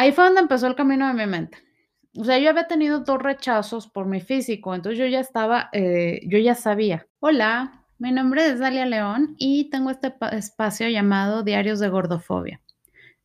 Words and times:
Ahí 0.00 0.12
fue 0.12 0.24
donde 0.24 0.40
empezó 0.40 0.66
el 0.66 0.76
camino 0.76 1.06
de 1.08 1.12
mi 1.12 1.26
mente. 1.26 1.58
O 2.16 2.24
sea, 2.24 2.38
yo 2.38 2.48
había 2.48 2.66
tenido 2.66 3.00
dos 3.00 3.20
rechazos 3.20 3.86
por 3.86 4.06
mi 4.06 4.22
físico, 4.22 4.74
entonces 4.74 4.98
yo 4.98 5.04
ya 5.04 5.20
estaba, 5.20 5.68
eh, 5.74 6.22
yo 6.26 6.38
ya 6.38 6.54
sabía. 6.54 7.06
Hola, 7.18 7.84
mi 7.98 8.10
nombre 8.10 8.46
es 8.46 8.60
Dalia 8.60 8.86
León 8.86 9.34
y 9.36 9.68
tengo 9.68 9.90
este 9.90 10.14
espacio 10.32 10.88
llamado 10.88 11.42
Diarios 11.42 11.80
de 11.80 11.90
Gordofobia, 11.90 12.62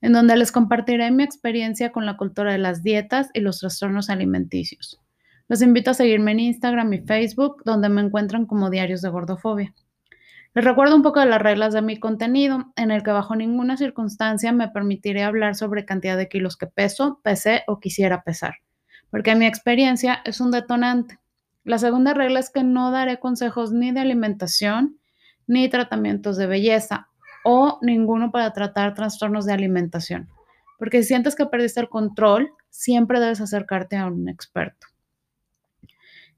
en 0.02 0.12
donde 0.12 0.36
les 0.36 0.52
compartiré 0.52 1.10
mi 1.12 1.24
experiencia 1.24 1.94
con 1.94 2.06
la 2.06 2.18
cultura 2.18 2.52
de 2.52 2.58
las 2.58 2.84
dietas 2.84 3.30
y 3.34 3.40
los 3.40 3.60
trastornos 3.60 4.10
alimenticios. 4.10 5.00
Los 5.48 5.62
invito 5.62 5.92
a 5.92 5.94
seguirme 5.94 6.32
en 6.32 6.42
Instagram 6.42 6.92
y 6.92 7.00
Facebook, 7.00 7.62
donde 7.64 7.88
me 7.88 8.02
encuentran 8.02 8.46
como 8.46 8.70
Diarios 8.70 9.02
de 9.02 9.08
Gordofobia. 9.08 9.74
Les 10.56 10.66
recuerdo 10.66 10.96
un 10.96 11.04
poco 11.04 11.20
de 11.20 11.28
las 11.28 11.42
reglas 11.42 11.74
de 11.74 11.84
mi 11.84 12.00
contenido, 12.00 12.74
en 12.76 12.90
el 12.90 13.04
que 13.04 13.12
bajo 13.12 13.36
ninguna 13.36 13.78
circunstancia 13.78 14.52
me 14.52 14.70
permitiré 14.70 15.24
hablar 15.24 15.54
sobre 15.54 15.86
cantidad 15.86 16.18
de 16.18 16.28
kilos 16.28 16.58
que 16.58 16.66
peso, 16.66 17.20
pesé 17.24 17.64
o 17.68 17.80
quisiera 17.80 18.24
pesar 18.24 18.56
porque 19.16 19.34
mi 19.34 19.46
experiencia 19.46 20.22
es 20.26 20.42
un 20.42 20.52
detonante. 20.52 21.20
La 21.64 21.78
segunda 21.78 22.14
regla 22.14 22.42
es 22.42 22.50
que 22.50 22.64
no 22.64 22.92
daré 22.92 23.18
consejos 23.18 23.72
ni 23.72 23.94
de 23.94 24.02
alimentación, 24.02 25.00
ni 25.48 25.70
tratamientos 25.70 26.36
de 26.36 26.48
belleza 26.48 27.08
o 27.46 27.80
ninguno 27.82 28.30
para 28.30 28.52
tratar 28.52 28.94
trastornos 28.94 29.46
de 29.46 29.54
alimentación. 29.54 30.28
Porque 30.78 31.02
si 31.02 31.08
sientes 31.08 31.34
que 31.34 31.46
perdiste 31.46 31.80
el 31.80 31.88
control, 31.88 32.52
siempre 32.70 33.22
debes 33.22 33.40
acercarte 33.40 33.96
a 33.96 34.08
un 34.08 34.28
experto. 34.28 34.88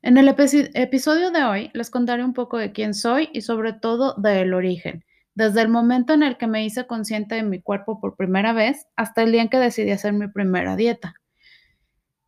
En 0.04 0.18
el 0.18 0.28
episodio 0.28 1.32
de 1.32 1.44
hoy 1.44 1.72
les 1.74 1.90
contaré 1.90 2.24
un 2.24 2.34
poco 2.34 2.58
de 2.58 2.72
quién 2.72 2.94
soy 2.94 3.30
y 3.34 3.42
sobre 3.42 3.74
todo 3.74 4.14
del 4.16 4.54
origen, 4.54 5.04
desde 5.34 5.62
el 5.62 5.70
momento 5.70 6.14
en 6.14 6.24
el 6.24 6.38
que 6.38 6.48
me 6.48 6.64
hice 6.64 6.86
consciente 6.86 7.36
de 7.36 7.44
mi 7.44 7.62
cuerpo 7.62 8.00
por 8.00 8.16
primera 8.16 8.54
vez 8.54 8.88
hasta 8.96 9.24
el 9.24 9.32
día 9.32 9.42
en 9.42 9.50
que 9.50 9.58
decidí 9.58 9.92
hacer 9.92 10.14
mi 10.14 10.28
primera 10.28 10.76
dieta. 10.76 11.16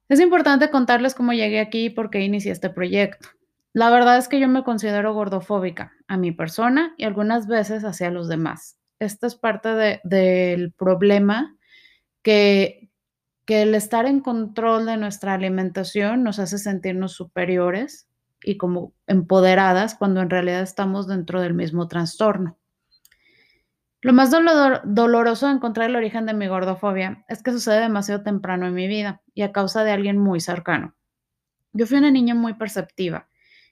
Es 0.10 0.20
importante 0.20 0.72
contarles 0.72 1.14
cómo 1.14 1.34
llegué 1.34 1.60
aquí 1.60 1.86
y 1.86 1.90
por 1.92 2.10
qué 2.10 2.22
inicié 2.22 2.52
este 2.52 2.72
proyecto. 2.72 3.30
La 3.74 3.92
verdad 3.92 4.18
es 4.18 4.28
que 4.28 4.40
yo 4.40 4.48
me 4.48 4.64
considero 4.64 5.14
gordofóbica 5.14 5.94
a 6.08 6.18
mi 6.18 6.32
persona 6.32 6.96
y 6.98 7.04
algunas 7.04 7.48
veces 7.48 7.86
hacia 7.86 8.10
los 8.10 8.28
demás. 8.28 8.78
Esta 8.98 9.28
es 9.28 9.36
parte 9.36 10.02
del 10.04 10.74
problema 10.74 11.56
que, 12.24 12.79
que 13.50 13.64
el 13.64 13.74
estar 13.74 14.06
en 14.06 14.20
control 14.20 14.86
de 14.86 14.96
nuestra 14.96 15.34
alimentación 15.34 16.22
nos 16.22 16.38
hace 16.38 16.60
sentirnos 16.60 17.14
superiores 17.14 18.08
y 18.44 18.58
como 18.58 18.94
empoderadas 19.08 19.96
cuando 19.96 20.22
en 20.22 20.30
realidad 20.30 20.62
estamos 20.62 21.08
dentro 21.08 21.42
del 21.42 21.56
mismo 21.56 21.88
trastorno. 21.88 22.60
Lo 24.02 24.14
más 24.14 24.30
doloroso 24.30 25.48
de 25.48 25.54
encontrar 25.54 25.90
el 25.90 25.96
origen 25.96 26.28
de 26.28 26.36
mi 26.36 26.46
gordofobia 26.46 27.26
es 27.28 27.42
que 27.42 27.52
sucede 27.52 27.80
demasiado 27.80 28.22
temprano 28.22 28.68
en 28.68 28.76
mi 28.76 28.88
vida 28.88 29.24
y 29.34 29.42
a 29.42 29.52
causa 29.52 29.84
de 29.84 29.94
alguien 29.94 30.20
muy 30.20 30.42
cercano. 30.42 30.96
Yo 31.74 31.88
fui 31.88 31.98
una 31.98 32.12
niña 32.12 32.36
muy 32.36 32.54
perceptiva, 32.54 33.30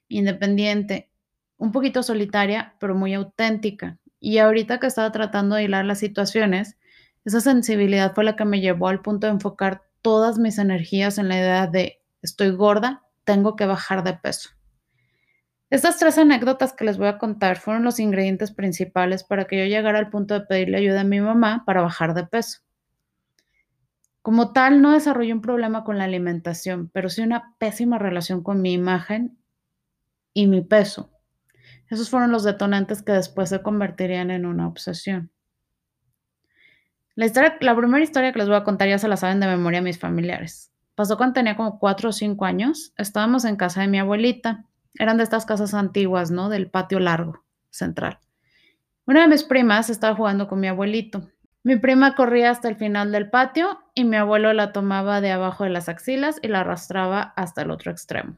independiente, 0.07 1.11
un 1.57 1.71
poquito 1.71 2.01
solitaria, 2.01 2.73
pero 2.79 2.95
muy 2.95 3.13
auténtica. 3.13 3.99
Y 4.19 4.39
ahorita 4.39 4.79
que 4.79 4.87
estaba 4.87 5.11
tratando 5.11 5.55
de 5.55 5.65
hilar 5.65 5.85
las 5.85 5.99
situaciones, 5.99 6.76
esa 7.27 7.41
sensibilidad 7.41 8.15
fue 8.15 8.23
la 8.23 8.37
que 8.37 8.45
me 8.45 8.61
llevó 8.61 8.87
al 8.87 9.01
punto 9.01 9.27
de 9.27 9.33
enfocar 9.33 9.81
todas 10.01 10.39
mis 10.39 10.59
energías 10.59 11.17
en 11.17 11.27
la 11.27 11.35
idea 11.35 11.67
de 11.67 12.01
estoy 12.21 12.51
gorda, 12.51 13.03
tengo 13.25 13.57
que 13.57 13.65
bajar 13.65 14.05
de 14.05 14.13
peso. 14.13 14.51
Estas 15.69 15.97
tres 15.97 16.17
anécdotas 16.17 16.71
que 16.71 16.85
les 16.85 16.97
voy 16.97 17.09
a 17.09 17.17
contar 17.17 17.57
fueron 17.57 17.83
los 17.83 17.99
ingredientes 17.99 18.53
principales 18.53 19.25
para 19.25 19.43
que 19.43 19.57
yo 19.57 19.65
llegara 19.65 19.99
al 19.99 20.09
punto 20.09 20.35
de 20.35 20.45
pedirle 20.45 20.77
ayuda 20.77 21.01
a 21.01 21.03
mi 21.03 21.19
mamá 21.19 21.63
para 21.65 21.81
bajar 21.81 22.13
de 22.13 22.25
peso. 22.25 22.59
Como 24.21 24.53
tal, 24.53 24.81
no 24.81 24.93
desarrollé 24.93 25.33
un 25.33 25.41
problema 25.41 25.83
con 25.83 25.97
la 25.97 26.05
alimentación, 26.05 26.89
pero 26.93 27.09
sí 27.09 27.23
una 27.23 27.55
pésima 27.57 27.99
relación 27.99 28.41
con 28.41 28.61
mi 28.61 28.71
imagen 28.71 29.37
y 30.33 30.47
mi 30.47 30.61
peso. 30.61 31.11
Esos 31.89 32.09
fueron 32.09 32.31
los 32.31 32.45
detonantes 32.45 33.01
que 33.01 33.11
después 33.11 33.49
se 33.49 33.61
convertirían 33.61 34.31
en 34.31 34.45
una 34.45 34.65
obsesión. 34.65 35.29
La, 37.17 37.75
primera 37.75 38.03
historia 38.03 38.31
que 38.31 38.39
les 38.39 38.47
voy 38.47 38.57
a 38.57 38.63
contar 38.63 38.87
ya 38.87 38.99
se 38.99 39.07
la 39.07 39.17
saben 39.17 39.39
de 39.39 39.47
memoria 39.47 39.81
mis 39.81 39.97
familiares. 39.97 40.71
Pasó 40.93 41.17
cuando 41.17 41.33
tenía 41.33 41.57
como 41.57 41.79
cuatro 41.79 42.09
o 42.09 42.13
cinco 42.13 42.45
años. 42.45 42.93
Estábamos 42.95 43.43
en 43.43 43.55
casa 43.55 43.81
de 43.81 43.87
mi 43.87 43.97
abuelita 43.99 44.65
eran 44.99 45.17
de 45.17 45.23
estas 45.23 45.45
casas 45.45 45.73
antiguas, 45.73 46.31
¿no? 46.31 46.49
Del 46.49 46.69
patio 46.69 46.99
largo, 46.99 47.43
central. 47.69 48.19
Una 49.05 49.21
de 49.21 49.27
mis 49.27 49.43
primas 49.43 49.89
estaba 49.89 50.15
jugando 50.15 50.47
con 50.47 50.59
mi 50.59 50.67
abuelito. 50.67 51.29
Mi 51.63 51.75
prima 51.75 52.15
corría 52.15 52.49
hasta 52.49 52.69
el 52.69 52.75
final 52.75 53.11
del 53.11 53.29
patio 53.29 53.79
y 53.93 54.03
mi 54.03 54.15
abuelo 54.15 54.53
la 54.53 54.71
tomaba 54.71 55.21
de 55.21 55.31
abajo 55.31 55.63
de 55.63 55.69
las 55.69 55.89
axilas 55.89 56.39
y 56.41 56.47
la 56.47 56.61
arrastraba 56.61 57.33
hasta 57.35 57.61
el 57.61 57.71
otro 57.71 57.91
extremo. 57.91 58.37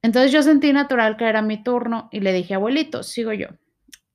Entonces 0.00 0.32
yo 0.32 0.42
sentí 0.42 0.72
natural 0.72 1.16
que 1.16 1.28
era 1.28 1.42
mi 1.42 1.62
turno 1.62 2.08
y 2.10 2.20
le 2.20 2.32
dije, 2.32 2.54
abuelito, 2.54 3.02
sigo 3.02 3.32
yo. 3.32 3.48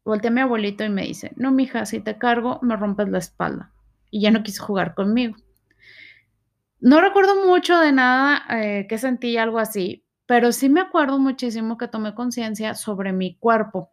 Volteé 0.03 0.29
a 0.29 0.31
mi 0.31 0.41
abuelito 0.41 0.83
y 0.83 0.89
me 0.89 1.03
dice, 1.03 1.31
no, 1.35 1.51
mija, 1.51 1.85
si 1.85 1.99
te 1.99 2.17
cargo, 2.17 2.59
me 2.61 2.75
rompes 2.75 3.09
la 3.09 3.19
espalda. 3.19 3.71
Y 4.09 4.21
ya 4.21 4.31
no 4.31 4.43
quiso 4.43 4.65
jugar 4.65 4.93
conmigo. 4.93 5.35
No 6.79 7.01
recuerdo 7.01 7.45
mucho 7.45 7.79
de 7.79 7.91
nada 7.91 8.43
eh, 8.51 8.85
que 8.87 8.97
sentí 8.97 9.37
algo 9.37 9.59
así, 9.59 10.05
pero 10.27 10.51
sí 10.51 10.69
me 10.69 10.81
acuerdo 10.81 11.17
muchísimo 11.17 11.77
que 11.77 11.87
tomé 11.87 12.13
conciencia 12.13 12.75
sobre 12.75 13.13
mi 13.13 13.35
cuerpo. 13.37 13.91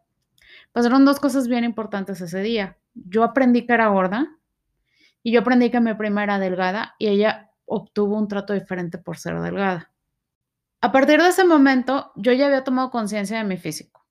Pasaron 0.72 1.04
dos 1.04 1.18
cosas 1.20 1.48
bien 1.48 1.64
importantes 1.64 2.20
ese 2.20 2.40
día. 2.40 2.76
Yo 2.94 3.24
aprendí 3.24 3.66
que 3.66 3.72
era 3.72 3.88
gorda 3.88 4.38
y 5.22 5.32
yo 5.32 5.40
aprendí 5.40 5.70
que 5.70 5.80
mi 5.80 5.94
prima 5.94 6.24
era 6.24 6.38
delgada 6.38 6.94
y 6.98 7.08
ella 7.08 7.50
obtuvo 7.64 8.18
un 8.18 8.28
trato 8.28 8.52
diferente 8.52 8.98
por 8.98 9.16
ser 9.16 9.40
delgada. 9.40 9.92
A 10.80 10.92
partir 10.92 11.22
de 11.22 11.28
ese 11.28 11.44
momento, 11.44 12.12
yo 12.16 12.32
ya 12.32 12.46
había 12.46 12.64
tomado 12.64 12.90
conciencia 12.90 13.38
de 13.38 13.44
mi 13.44 13.56
físico. 13.56 14.03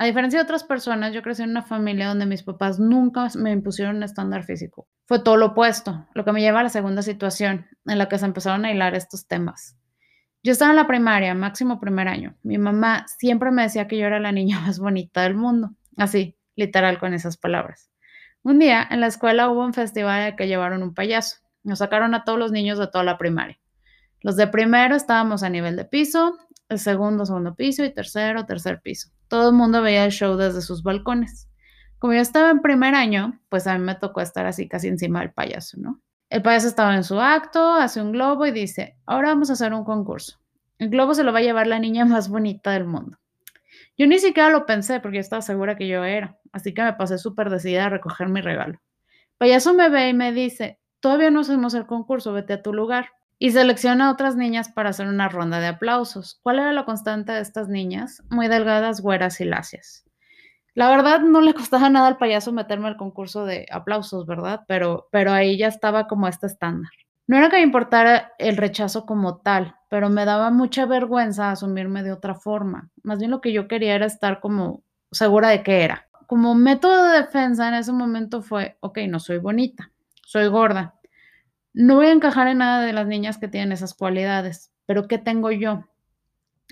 A 0.00 0.06
diferencia 0.06 0.38
de 0.38 0.44
otras 0.44 0.64
personas, 0.64 1.12
yo 1.12 1.20
crecí 1.20 1.42
en 1.42 1.50
una 1.50 1.60
familia 1.60 2.08
donde 2.08 2.24
mis 2.24 2.42
papás 2.42 2.80
nunca 2.80 3.28
me 3.34 3.52
impusieron 3.52 3.96
un 3.96 4.02
estándar 4.02 4.44
físico. 4.44 4.88
Fue 5.04 5.18
todo 5.18 5.36
lo 5.36 5.48
opuesto, 5.48 6.08
lo 6.14 6.24
que 6.24 6.32
me 6.32 6.40
lleva 6.40 6.60
a 6.60 6.62
la 6.62 6.70
segunda 6.70 7.02
situación 7.02 7.66
en 7.84 7.98
la 7.98 8.08
que 8.08 8.16
se 8.16 8.24
empezaron 8.24 8.64
a 8.64 8.72
hilar 8.72 8.94
estos 8.94 9.26
temas. 9.26 9.76
Yo 10.42 10.52
estaba 10.52 10.70
en 10.70 10.78
la 10.78 10.86
primaria, 10.86 11.34
máximo 11.34 11.78
primer 11.78 12.08
año. 12.08 12.34
Mi 12.42 12.56
mamá 12.56 13.04
siempre 13.18 13.50
me 13.50 13.60
decía 13.60 13.88
que 13.88 13.98
yo 13.98 14.06
era 14.06 14.20
la 14.20 14.32
niña 14.32 14.58
más 14.66 14.78
bonita 14.78 15.20
del 15.20 15.34
mundo, 15.34 15.72
así, 15.98 16.34
literal 16.56 16.98
con 16.98 17.12
esas 17.12 17.36
palabras. 17.36 17.90
Un 18.42 18.58
día 18.58 18.88
en 18.90 19.02
la 19.02 19.06
escuela 19.06 19.50
hubo 19.50 19.62
un 19.62 19.74
festival 19.74 20.28
el 20.28 20.34
que 20.34 20.48
llevaron 20.48 20.82
un 20.82 20.94
payaso. 20.94 21.40
Nos 21.62 21.80
sacaron 21.80 22.14
a 22.14 22.24
todos 22.24 22.38
los 22.38 22.52
niños 22.52 22.78
de 22.78 22.86
toda 22.86 23.04
la 23.04 23.18
primaria. 23.18 23.60
Los 24.22 24.36
de 24.36 24.46
primero 24.46 24.96
estábamos 24.96 25.42
a 25.42 25.50
nivel 25.50 25.76
de 25.76 25.84
piso, 25.84 26.38
el 26.70 26.78
segundo, 26.78 27.26
segundo 27.26 27.54
piso 27.54 27.84
y 27.84 27.92
tercero, 27.92 28.46
tercer 28.46 28.80
piso. 28.80 29.10
Todo 29.30 29.50
el 29.50 29.54
mundo 29.54 29.80
veía 29.80 30.04
el 30.04 30.10
show 30.10 30.36
desde 30.36 30.60
sus 30.60 30.82
balcones. 30.82 31.48
Como 32.00 32.14
yo 32.14 32.18
estaba 32.18 32.50
en 32.50 32.62
primer 32.62 32.96
año, 32.96 33.40
pues 33.48 33.68
a 33.68 33.78
mí 33.78 33.84
me 33.84 33.94
tocó 33.94 34.20
estar 34.22 34.44
así 34.44 34.66
casi 34.66 34.88
encima 34.88 35.20
del 35.20 35.30
payaso, 35.30 35.76
¿no? 35.78 36.00
El 36.30 36.42
payaso 36.42 36.66
estaba 36.66 36.96
en 36.96 37.04
su 37.04 37.20
acto, 37.20 37.74
hace 37.74 38.02
un 38.02 38.10
globo 38.10 38.44
y 38.44 38.50
dice, 38.50 38.96
ahora 39.06 39.28
vamos 39.28 39.48
a 39.48 39.52
hacer 39.52 39.72
un 39.72 39.84
concurso. 39.84 40.40
El 40.80 40.90
globo 40.90 41.14
se 41.14 41.22
lo 41.22 41.32
va 41.32 41.38
a 41.38 41.42
llevar 41.42 41.68
la 41.68 41.78
niña 41.78 42.04
más 42.04 42.28
bonita 42.28 42.72
del 42.72 42.86
mundo. 42.86 43.18
Yo 43.96 44.08
ni 44.08 44.18
siquiera 44.18 44.50
lo 44.50 44.66
pensé 44.66 44.98
porque 44.98 45.18
yo 45.18 45.20
estaba 45.20 45.42
segura 45.42 45.76
que 45.76 45.86
yo 45.86 46.02
era, 46.02 46.36
así 46.50 46.74
que 46.74 46.82
me 46.82 46.94
pasé 46.94 47.16
súper 47.16 47.50
decidida 47.50 47.86
a 47.86 47.90
recoger 47.90 48.28
mi 48.28 48.40
regalo. 48.40 48.72
El 48.72 49.36
payaso 49.38 49.74
me 49.74 49.88
ve 49.90 50.08
y 50.08 50.14
me 50.14 50.32
dice, 50.32 50.80
todavía 50.98 51.30
no 51.30 51.40
hacemos 51.40 51.74
el 51.74 51.86
concurso, 51.86 52.32
vete 52.32 52.54
a 52.54 52.62
tu 52.62 52.72
lugar. 52.72 53.12
Y 53.42 53.52
selecciona 53.52 54.08
a 54.08 54.12
otras 54.12 54.36
niñas 54.36 54.68
para 54.68 54.90
hacer 54.90 55.08
una 55.08 55.30
ronda 55.30 55.60
de 55.60 55.68
aplausos. 55.68 56.38
¿Cuál 56.42 56.58
era 56.58 56.74
la 56.74 56.84
constante 56.84 57.32
de 57.32 57.40
estas 57.40 57.70
niñas? 57.70 58.22
Muy 58.28 58.48
delgadas, 58.48 59.00
güeras 59.00 59.40
y 59.40 59.46
lacias. 59.46 60.04
La 60.74 60.90
verdad 60.90 61.20
no 61.20 61.40
le 61.40 61.54
costaba 61.54 61.88
nada 61.88 62.08
al 62.08 62.18
payaso 62.18 62.52
meterme 62.52 62.88
al 62.88 62.98
concurso 62.98 63.46
de 63.46 63.64
aplausos, 63.72 64.26
¿verdad? 64.26 64.60
Pero, 64.68 65.08
pero 65.10 65.32
ahí 65.32 65.56
ya 65.56 65.68
estaba 65.68 66.06
como 66.06 66.28
este 66.28 66.48
estándar. 66.48 66.90
No 67.26 67.38
era 67.38 67.48
que 67.48 67.56
me 67.56 67.62
importara 67.62 68.32
el 68.38 68.58
rechazo 68.58 69.06
como 69.06 69.38
tal, 69.38 69.74
pero 69.88 70.10
me 70.10 70.26
daba 70.26 70.50
mucha 70.50 70.84
vergüenza 70.84 71.50
asumirme 71.50 72.02
de 72.02 72.12
otra 72.12 72.34
forma. 72.34 72.90
Más 73.02 73.20
bien 73.20 73.30
lo 73.30 73.40
que 73.40 73.54
yo 73.54 73.68
quería 73.68 73.94
era 73.94 74.04
estar 74.04 74.40
como 74.40 74.82
segura 75.12 75.48
de 75.48 75.62
que 75.62 75.82
era. 75.82 76.08
Como 76.26 76.54
método 76.54 77.04
de 77.04 77.22
defensa 77.22 77.68
en 77.68 77.74
ese 77.74 77.92
momento 77.92 78.42
fue, 78.42 78.76
ok, 78.80 78.98
no 79.08 79.18
soy 79.18 79.38
bonita, 79.38 79.92
soy 80.26 80.48
gorda. 80.48 80.99
No 81.74 81.96
voy 81.96 82.06
a 82.06 82.12
encajar 82.12 82.48
en 82.48 82.58
nada 82.58 82.84
de 82.84 82.92
las 82.92 83.06
niñas 83.06 83.38
que 83.38 83.48
tienen 83.48 83.72
esas 83.72 83.94
cualidades, 83.94 84.72
pero 84.86 85.06
¿qué 85.06 85.18
tengo 85.18 85.50
yo? 85.52 85.84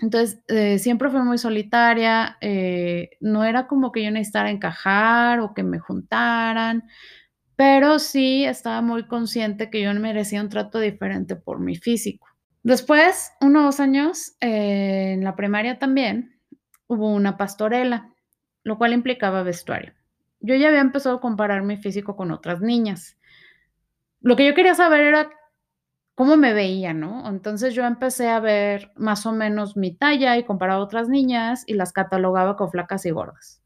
Entonces, 0.03 0.41
eh, 0.49 0.79
siempre 0.79 1.11
fui 1.11 1.23
muy 1.23 1.39
solitaria, 1.39 2.39
eh, 2.41 3.11
no 3.21 3.45
era 3.45 3.69
como 3.69 3.93
que 3.93 4.05
yo 4.05 4.13
necesitara 4.13 4.51
encajar 4.51 5.41
o 5.41 5.55
que 5.55 5.65
me 5.65 5.81
juntaran, 5.81 6.85
pero 7.57 7.99
sí 8.01 8.45
estaba 8.47 8.83
muy 8.83 9.07
consciente 9.09 9.71
que 9.71 9.83
yo 9.83 9.95
merecía 9.95 10.43
un 10.43 10.51
trato 10.51 10.81
diferente 10.81 11.37
por 11.37 11.61
mi 11.61 11.77
físico. 11.77 12.29
Después, 12.65 13.33
unos 13.43 13.81
años, 13.81 14.37
eh, 14.41 15.15
en 15.15 15.25
la 15.25 15.37
primaria 15.37 15.79
también, 15.81 16.41
hubo 16.89 17.13
una 17.15 17.37
pastorela, 17.39 18.15
lo 18.65 18.79
cual 18.79 18.95
implicaba 18.95 19.45
vestuario. 19.45 19.95
Yo 20.41 20.57
ya 20.57 20.69
había 20.69 20.81
empezado 20.83 21.19
a 21.19 21.23
comparar 21.23 21.65
mi 21.65 21.77
físico 21.79 22.17
con 22.17 22.33
otras 22.33 22.63
niñas. 22.63 23.18
Lo 24.21 24.37
que 24.37 24.47
yo 24.47 24.55
quería 24.55 24.75
saber 24.75 25.01
era 25.03 25.31
cómo 26.15 26.37
me 26.37 26.53
veía, 26.53 26.95
¿no? 26.95 27.29
Entonces 27.29 27.75
yo 27.75 27.85
empecé 27.85 28.29
a 28.29 28.41
ver 28.41 28.91
más 28.97 29.25
o 29.27 29.33
menos 29.33 29.77
mi 29.77 29.95
talla 29.95 30.37
y 30.37 30.45
comparaba 30.45 30.81
a 30.81 30.85
otras 30.85 31.09
niñas 31.09 31.63
y 31.67 31.75
las 31.75 31.93
catalogaba 31.93 32.57
con 32.57 32.71
flacas 32.71 33.07
y 33.07 33.11
gordas. 33.11 33.63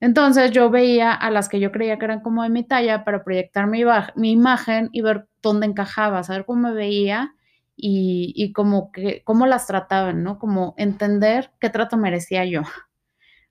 Entonces 0.00 0.50
yo 0.52 0.70
veía 0.70 1.12
a 1.12 1.30
las 1.30 1.50
que 1.50 1.60
yo 1.60 1.70
creía 1.72 1.98
que 1.98 2.06
eran 2.06 2.22
como 2.22 2.42
de 2.42 2.48
mi 2.48 2.64
talla 2.64 3.04
para 3.04 3.22
proyectar 3.22 3.66
mi, 3.66 3.82
imagen 4.30 4.88
y 4.92 5.02
ver 5.02 5.28
dónde 5.42 5.66
encajaba, 5.66 6.22
saber 6.22 6.46
cómo 6.46 6.68
me 6.68 6.72
veía 6.72 7.34
y, 7.76 8.32
y 8.34 8.54
que, 8.94 9.22
cómo 9.24 9.46
las 9.46 9.66
trataban, 9.66 10.22
¿no? 10.22 10.38
Como 10.38 10.74
entender 10.78 11.50
qué 11.60 11.68
trato 11.68 11.98
merecía 11.98 12.46
yo. 12.46 12.62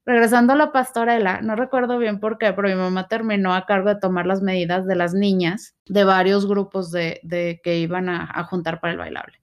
Regresando 0.05 0.53
a 0.53 0.55
la 0.55 0.71
pastorela, 0.71 1.41
no 1.41 1.55
recuerdo 1.55 1.97
bien 1.97 2.19
por 2.19 2.37
qué, 2.37 2.53
pero 2.53 2.67
mi 2.67 2.75
mamá 2.75 3.07
terminó 3.07 3.53
a 3.53 3.65
cargo 3.65 3.89
de 3.89 3.99
tomar 3.99 4.25
las 4.25 4.41
medidas 4.41 4.87
de 4.87 4.95
las 4.95 5.13
niñas 5.13 5.75
de 5.85 6.03
varios 6.03 6.47
grupos 6.47 6.91
de, 6.91 7.61
que 7.63 7.77
iban 7.77 8.09
a, 8.09 8.43
juntar 8.45 8.79
para 8.79 8.93
el 8.93 8.99
bailable. 8.99 9.39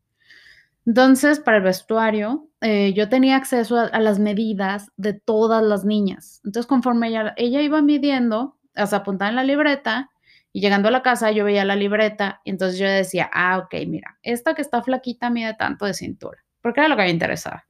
Entonces, 0.87 1.41
para 1.41 1.59
el 1.59 1.63
vestuario, 1.63 2.49
eh, 2.61 2.93
yo 2.95 3.09
tenía 3.09 3.37
acceso 3.37 3.79
a, 3.79 4.01
las 4.01 4.19
medidas 4.19 4.91
de 4.97 5.13
todas 5.13 5.63
las 5.63 5.85
niñas. 5.85 6.41
Entonces, 6.45 6.67
conforme 6.67 7.09
ella, 7.09 7.61
iba 7.63 7.83
midiendo, 7.83 8.57
sea, 8.75 8.99
apuntaba 8.99 9.29
en 9.31 9.37
la 9.37 9.45
libreta, 9.45 10.11
y 10.53 10.61
llegando 10.61 10.89
a 10.89 10.93
la 10.93 11.03
casa 11.03 11.31
yo 11.33 11.45
veía 11.45 11.65
la 11.65 11.77
libreta, 11.77 12.41
y 12.45 12.51
entonces 12.51 12.79
yo 12.79 12.87
decía, 12.87 13.29
ah, 13.33 13.59
ok, 13.59 13.75
mira, 13.87 14.19
esta 14.23 14.55
que 14.55 14.63
está 14.63 14.83
flaquita 14.83 15.29
mide 15.29 15.55
tanto 15.55 15.85
de 15.85 15.93
cintura, 15.93 16.39
porque 16.63 16.81
era 16.81 16.89
lo 16.89 16.97
que 16.97 17.03
me 17.03 17.11
interesaba 17.11 17.67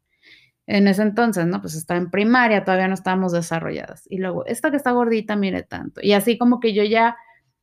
en 0.67 0.89
ese 0.89 1.03
entonces, 1.03 1.47
¿no? 1.47 1.61
Pues 1.61 1.75
estaba 1.75 1.99
en 1.99 2.11
primaria, 2.11 2.65
todavía 2.65 2.89
no 2.89 2.95
estábamos 2.95 3.33
desarrolladas. 3.33 4.05
Y 4.11 4.19
luego, 4.19 4.45
esta 4.47 4.71
que 4.71 4.77
está 4.77 4.91
gordita, 4.91 5.37
mire 5.37 5.63
tanto. 5.63 6.01
Y 6.03 6.13
así 6.13 6.39
como 6.39 6.59
que 6.61 6.75
yo 6.75 6.83
ya 6.83 7.17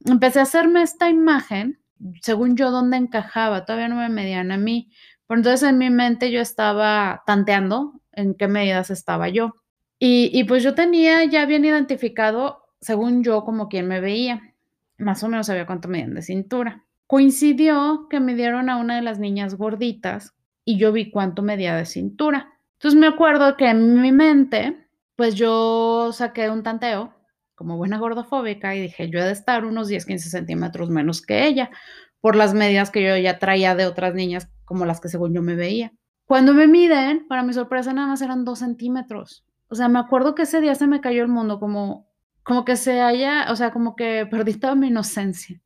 empecé 0.05 0.39
a 0.39 0.43
hacerme 0.43 0.81
esta 0.81 1.09
imagen, 1.09 1.79
según 2.21 2.55
yo, 2.55 2.71
dónde 2.71 2.97
encajaba, 2.97 3.65
todavía 3.65 3.89
no 3.89 3.95
me 3.97 4.09
medían 4.09 4.51
a 4.51 4.57
mí. 4.57 4.91
Pero 5.27 5.39
entonces 5.39 5.69
en 5.69 5.77
mi 5.77 5.89
mente 5.89 6.31
yo 6.31 6.39
estaba 6.39 7.23
tanteando 7.25 8.01
en 8.13 8.35
qué 8.35 8.47
medidas 8.47 8.89
estaba 8.89 9.29
yo. 9.29 9.55
Y, 9.99 10.29
y 10.33 10.45
pues 10.45 10.63
yo 10.63 10.73
tenía 10.73 11.23
ya 11.25 11.45
bien 11.45 11.65
identificado, 11.65 12.63
según 12.79 13.23
yo, 13.23 13.43
como 13.43 13.67
quien 13.67 13.87
me 13.87 13.99
veía. 13.99 14.53
Más 14.97 15.23
o 15.23 15.27
menos 15.27 15.47
sabía 15.47 15.65
cuánto 15.65 15.87
medían 15.87 16.13
de 16.13 16.21
cintura. 16.21 16.85
Coincidió 17.07 18.07
que 18.09 18.19
me 18.19 18.35
dieron 18.35 18.69
a 18.69 18.77
una 18.77 18.95
de 18.95 19.01
las 19.01 19.19
niñas 19.19 19.55
gorditas 19.55 20.33
y 20.65 20.77
yo 20.77 20.91
vi 20.91 21.11
cuánto 21.11 21.41
medía 21.41 21.75
de 21.75 21.85
cintura. 21.85 22.52
Entonces 22.83 22.99
me 22.99 23.07
acuerdo 23.07 23.55
que 23.55 23.69
en 23.69 24.01
mi 24.01 24.11
mente, 24.11 24.89
pues 25.15 25.35
yo 25.35 26.11
saqué 26.11 26.49
un 26.49 26.63
tanteo 26.63 27.13
como 27.55 27.77
buena 27.77 27.97
gordofóbica 27.97 28.75
y 28.75 28.81
dije, 28.81 29.09
yo 29.09 29.19
he 29.19 29.23
de 29.23 29.31
estar 29.31 29.63
unos 29.63 29.87
10, 29.87 30.05
15 30.05 30.29
centímetros 30.29 30.89
menos 30.89 31.21
que 31.21 31.47
ella 31.47 31.71
por 32.19 32.35
las 32.35 32.53
medidas 32.53 32.91
que 32.91 33.01
yo 33.01 33.15
ya 33.15 33.39
traía 33.39 33.73
de 33.73 33.85
otras 33.85 34.15
niñas 34.15 34.49
como 34.65 34.85
las 34.85 34.99
que 34.99 35.07
según 35.07 35.33
yo 35.33 35.41
me 35.41 35.55
veía. 35.55 35.93
Cuando 36.25 36.53
me 36.53 36.67
miden, 36.67 37.25
para 37.29 37.41
mi 37.41 37.53
sorpresa 37.53 37.93
nada 37.93 38.09
más 38.09 38.21
eran 38.21 38.43
2 38.43 38.59
centímetros. 38.59 39.45
O 39.69 39.75
sea, 39.75 39.87
me 39.87 39.99
acuerdo 39.99 40.35
que 40.35 40.41
ese 40.41 40.59
día 40.59 40.75
se 40.75 40.85
me 40.85 40.99
cayó 40.99 41.21
el 41.21 41.29
mundo 41.29 41.61
como, 41.61 42.11
como 42.43 42.65
que 42.65 42.75
se 42.75 42.99
haya, 42.99 43.49
o 43.49 43.55
sea, 43.55 43.71
como 43.71 43.95
que 43.95 44.27
perdí 44.29 44.55
toda 44.55 44.75
mi 44.75 44.87
inocencia. 44.87 45.61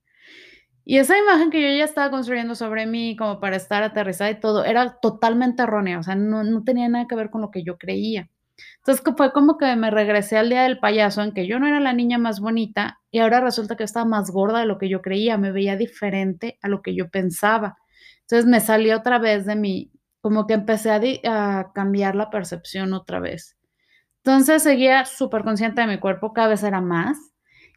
Y 0.89 0.99
esa 0.99 1.17
imagen 1.17 1.49
que 1.49 1.61
yo 1.61 1.77
ya 1.77 1.83
estaba 1.83 2.09
construyendo 2.09 2.55
sobre 2.55 2.85
mí 2.85 3.17
como 3.17 3.41
para 3.41 3.57
estar 3.57 3.83
aterrizada 3.83 4.31
y 4.31 4.39
todo, 4.39 4.63
era 4.63 4.99
totalmente 5.01 5.63
errónea, 5.63 5.99
o 5.99 6.03
sea, 6.03 6.15
no, 6.15 6.45
no 6.45 6.63
tenía 6.63 6.87
nada 6.87 7.07
que 7.09 7.15
ver 7.15 7.29
con 7.29 7.41
lo 7.41 7.51
que 7.51 7.61
yo 7.61 7.77
creía. 7.77 8.29
Entonces 8.77 9.03
fue 9.17 9.33
como 9.33 9.57
que 9.57 9.75
me 9.75 9.91
regresé 9.91 10.37
al 10.37 10.47
día 10.47 10.63
del 10.63 10.79
payaso 10.79 11.21
en 11.23 11.33
que 11.33 11.45
yo 11.45 11.59
no 11.59 11.67
era 11.67 11.81
la 11.81 11.91
niña 11.91 12.17
más 12.17 12.39
bonita 12.39 13.01
y 13.11 13.19
ahora 13.19 13.41
resulta 13.41 13.75
que 13.75 13.83
estaba 13.83 14.05
más 14.05 14.31
gorda 14.31 14.61
de 14.61 14.65
lo 14.65 14.77
que 14.77 14.87
yo 14.87 15.01
creía, 15.01 15.37
me 15.37 15.51
veía 15.51 15.75
diferente 15.75 16.57
a 16.61 16.69
lo 16.69 16.81
que 16.81 16.95
yo 16.95 17.09
pensaba. 17.09 17.75
Entonces 18.21 18.45
me 18.45 18.61
salí 18.61 18.91
otra 18.91 19.19
vez 19.19 19.45
de 19.45 19.57
mí, 19.57 19.91
como 20.21 20.47
que 20.47 20.53
empecé 20.53 20.91
a, 20.91 21.59
a 21.59 21.73
cambiar 21.73 22.15
la 22.15 22.29
percepción 22.29 22.93
otra 22.93 23.19
vez. 23.19 23.57
Entonces 24.23 24.63
seguía 24.63 25.03
súper 25.03 25.43
consciente 25.43 25.81
de 25.81 25.87
mi 25.87 25.99
cuerpo, 25.99 26.31
cada 26.31 26.47
vez 26.47 26.63
era 26.63 26.79
más 26.79 27.17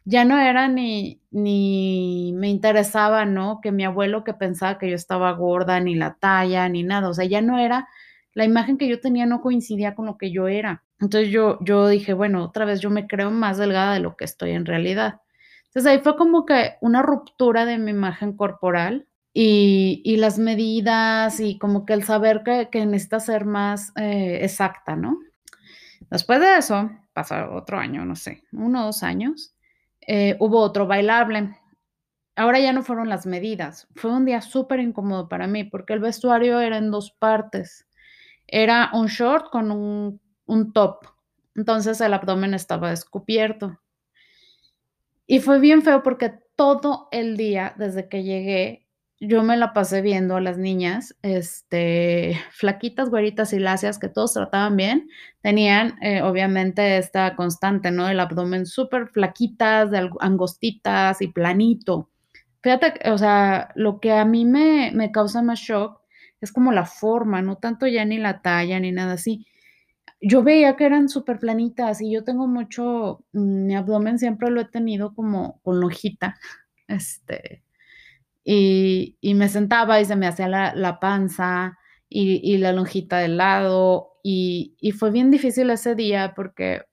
ya 0.05 0.25
no 0.25 0.39
era 0.39 0.67
ni, 0.67 1.21
ni 1.31 2.33
me 2.35 2.49
interesaba, 2.49 3.25
¿no? 3.25 3.59
Que 3.61 3.71
mi 3.71 3.83
abuelo 3.83 4.23
que 4.23 4.33
pensaba 4.33 4.77
que 4.77 4.89
yo 4.89 4.95
estaba 4.95 5.31
gorda, 5.33 5.79
ni 5.79 5.95
la 5.95 6.15
talla, 6.15 6.67
ni 6.69 6.83
nada. 6.83 7.09
O 7.09 7.13
sea, 7.13 7.25
ya 7.25 7.41
no 7.41 7.59
era, 7.59 7.87
la 8.33 8.45
imagen 8.45 8.77
que 8.77 8.87
yo 8.87 8.99
tenía 8.99 9.25
no 9.25 9.41
coincidía 9.41 9.95
con 9.95 10.05
lo 10.05 10.17
que 10.17 10.31
yo 10.31 10.47
era. 10.47 10.83
Entonces 10.99 11.29
yo, 11.31 11.57
yo 11.61 11.87
dije, 11.87 12.13
bueno, 12.13 12.43
otra 12.43 12.65
vez 12.65 12.79
yo 12.79 12.89
me 12.89 13.07
creo 13.07 13.31
más 13.31 13.57
delgada 13.57 13.93
de 13.93 13.99
lo 13.99 14.15
que 14.15 14.25
estoy 14.25 14.51
en 14.51 14.65
realidad. 14.65 15.21
Entonces 15.65 15.91
ahí 15.91 15.99
fue 15.99 16.15
como 16.17 16.45
que 16.45 16.75
una 16.81 17.01
ruptura 17.01 17.65
de 17.65 17.77
mi 17.77 17.91
imagen 17.91 18.35
corporal 18.35 19.07
y, 19.33 20.01
y 20.03 20.17
las 20.17 20.37
medidas 20.37 21.39
y 21.39 21.57
como 21.57 21.85
que 21.85 21.93
el 21.93 22.03
saber 22.03 22.43
que, 22.43 22.69
que 22.71 22.85
necesita 22.85 23.19
ser 23.19 23.45
más 23.45 23.93
eh, 23.95 24.39
exacta, 24.41 24.95
¿no? 24.95 25.17
Después 26.09 26.41
de 26.41 26.57
eso, 26.57 26.91
pasó 27.13 27.35
otro 27.53 27.77
año, 27.79 28.05
no 28.05 28.15
sé, 28.15 28.43
uno 28.51 28.81
o 28.81 28.85
dos 28.87 29.03
años, 29.03 29.55
eh, 30.01 30.35
hubo 30.39 30.59
otro 30.59 30.87
bailable. 30.87 31.57
Ahora 32.35 32.59
ya 32.59 32.73
no 32.73 32.83
fueron 32.83 33.09
las 33.09 33.25
medidas. 33.25 33.87
Fue 33.95 34.11
un 34.11 34.25
día 34.25 34.41
súper 34.41 34.79
incómodo 34.79 35.29
para 35.29 35.47
mí 35.47 35.63
porque 35.63 35.93
el 35.93 35.99
vestuario 35.99 36.59
era 36.59 36.77
en 36.77 36.91
dos 36.91 37.11
partes. 37.11 37.87
Era 38.47 38.89
un 38.93 39.07
short 39.07 39.49
con 39.51 39.71
un, 39.71 40.21
un 40.45 40.73
top. 40.73 41.05
Entonces 41.55 42.01
el 42.01 42.13
abdomen 42.13 42.53
estaba 42.53 42.89
descubierto. 42.89 43.79
Y 45.27 45.39
fue 45.39 45.59
bien 45.59 45.81
feo 45.81 46.03
porque 46.03 46.33
todo 46.55 47.07
el 47.11 47.37
día, 47.37 47.73
desde 47.77 48.09
que 48.09 48.23
llegué, 48.23 48.80
yo 49.23 49.43
me 49.43 49.55
la 49.55 49.71
pasé 49.71 50.01
viendo 50.01 50.35
a 50.35 50.41
las 50.41 50.57
niñas, 50.57 51.15
este, 51.21 52.39
flaquitas, 52.49 53.11
güeritas 53.11 53.53
y 53.53 53.59
lacias, 53.59 53.99
que 53.99 54.09
todos 54.09 54.33
trataban 54.33 54.75
bien, 54.75 55.09
tenían 55.41 55.95
eh, 56.01 56.23
obviamente 56.23 56.97
esta 56.97 57.35
constante, 57.35 57.91
¿no? 57.91 58.09
El 58.09 58.19
abdomen 58.19 58.65
súper 58.65 59.07
flaquitas, 59.09 59.91
de 59.91 60.09
angostitas 60.19 61.21
y 61.21 61.27
planito. 61.27 62.09
Fíjate, 62.63 63.11
o 63.11 63.17
sea, 63.19 63.71
lo 63.75 63.99
que 63.99 64.11
a 64.11 64.25
mí 64.25 64.43
me, 64.43 64.91
me 64.91 65.11
causa 65.11 65.43
más 65.43 65.59
shock 65.59 66.01
es 66.41 66.51
como 66.51 66.71
la 66.71 66.85
forma, 66.85 67.43
no 67.43 67.57
tanto 67.57 67.85
ya 67.85 68.03
ni 68.05 68.17
la 68.17 68.41
talla 68.41 68.79
ni 68.79 68.91
nada 68.91 69.13
así. 69.13 69.45
Yo 70.19 70.43
veía 70.43 70.75
que 70.75 70.85
eran 70.85 71.09
súper 71.09 71.39
planitas 71.39 72.01
y 72.01 72.11
yo 72.11 72.23
tengo 72.23 72.47
mucho, 72.47 73.23
mm, 73.33 73.67
mi 73.67 73.75
abdomen 73.75 74.17
siempre 74.19 74.49
lo 74.49 74.61
he 74.61 74.65
tenido 74.65 75.13
como 75.13 75.61
con 75.61 75.79
lojita, 75.79 76.37
este, 76.87 77.63
y, 78.43 79.17
y, 79.21 79.33
me 79.35 79.49
sentaba 79.49 79.99
y 80.01 80.05
se 80.05 80.15
me 80.15 80.27
hacía 80.27 80.47
la, 80.47 80.73
la 80.75 80.99
panza 80.99 81.77
y, 82.09 82.41
y, 82.43 82.57
la 82.57 82.73
lonjita 82.73 83.19
del 83.19 83.37
lado 83.37 84.19
y, 84.23 84.75
y, 84.79 84.91
fue 84.91 85.11
bien 85.11 85.31
difícil 85.31 85.69
ese 85.69 85.95
día 85.95 86.33
porque 86.35 86.83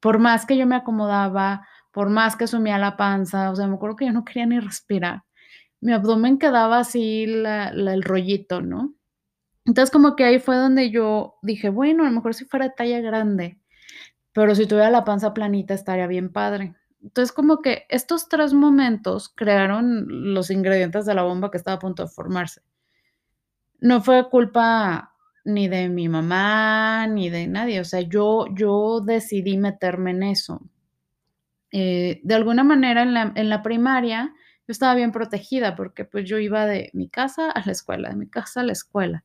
por 0.00 0.18
más 0.18 0.46
que 0.46 0.56
yo 0.56 0.66
me 0.66 0.76
acomodaba, 0.76 1.66
por 1.92 2.10
más 2.10 2.36
que 2.36 2.46
sumía 2.46 2.78
la 2.78 2.96
panza, 2.96 3.50
o 3.50 3.56
sea, 3.56 3.66
me 3.66 3.74
acuerdo 3.74 3.96
que 3.96 4.06
yo 4.06 4.12
no 4.12 4.24
quería 4.24 4.46
ni 4.46 4.60
respirar, 4.60 5.22
mi 5.80 5.92
abdomen 5.92 6.38
quedaba 6.38 6.78
así 6.78 7.26
la, 7.26 7.72
la, 7.72 7.94
el 7.94 8.02
rollito, 8.02 8.60
¿no? 8.62 8.94
Entonces 9.66 9.90
como 9.90 10.16
que 10.16 10.24
ahí 10.24 10.38
fue 10.38 10.56
donde 10.56 10.90
yo 10.90 11.36
dije, 11.42 11.70
bueno, 11.70 12.04
a 12.04 12.08
lo 12.08 12.12
mejor 12.12 12.34
si 12.34 12.44
fuera 12.44 12.74
talla 12.74 13.00
grande, 13.00 13.58
pero 14.32 14.54
si 14.54 14.66
tuviera 14.66 14.90
la 14.90 15.04
panza 15.04 15.34
planita 15.34 15.74
estaría 15.74 16.06
bien 16.06 16.32
padre. 16.32 16.74
Entonces, 17.04 17.32
como 17.32 17.60
que 17.60 17.84
estos 17.90 18.28
tres 18.30 18.54
momentos 18.54 19.28
crearon 19.28 20.32
los 20.32 20.50
ingredientes 20.50 21.04
de 21.04 21.14
la 21.14 21.22
bomba 21.22 21.50
que 21.50 21.58
estaba 21.58 21.76
a 21.76 21.78
punto 21.78 22.02
de 22.02 22.08
formarse. 22.08 22.62
No 23.78 24.00
fue 24.00 24.30
culpa 24.30 25.14
ni 25.44 25.68
de 25.68 25.90
mi 25.90 26.08
mamá, 26.08 27.06
ni 27.06 27.28
de 27.28 27.46
nadie. 27.46 27.80
O 27.80 27.84
sea, 27.84 28.00
yo, 28.00 28.46
yo 28.54 29.00
decidí 29.00 29.58
meterme 29.58 30.12
en 30.12 30.22
eso. 30.22 30.62
Eh, 31.70 32.20
de 32.24 32.34
alguna 32.34 32.64
manera, 32.64 33.02
en 33.02 33.12
la, 33.12 33.32
en 33.34 33.50
la 33.50 33.62
primaria, 33.62 34.32
yo 34.66 34.72
estaba 34.72 34.94
bien 34.94 35.12
protegida 35.12 35.76
porque 35.76 36.06
pues 36.06 36.26
yo 36.26 36.38
iba 36.38 36.64
de 36.64 36.88
mi 36.94 37.10
casa 37.10 37.50
a 37.50 37.66
la 37.66 37.72
escuela, 37.72 38.08
de 38.08 38.16
mi 38.16 38.28
casa 38.28 38.60
a 38.60 38.64
la 38.64 38.72
escuela. 38.72 39.24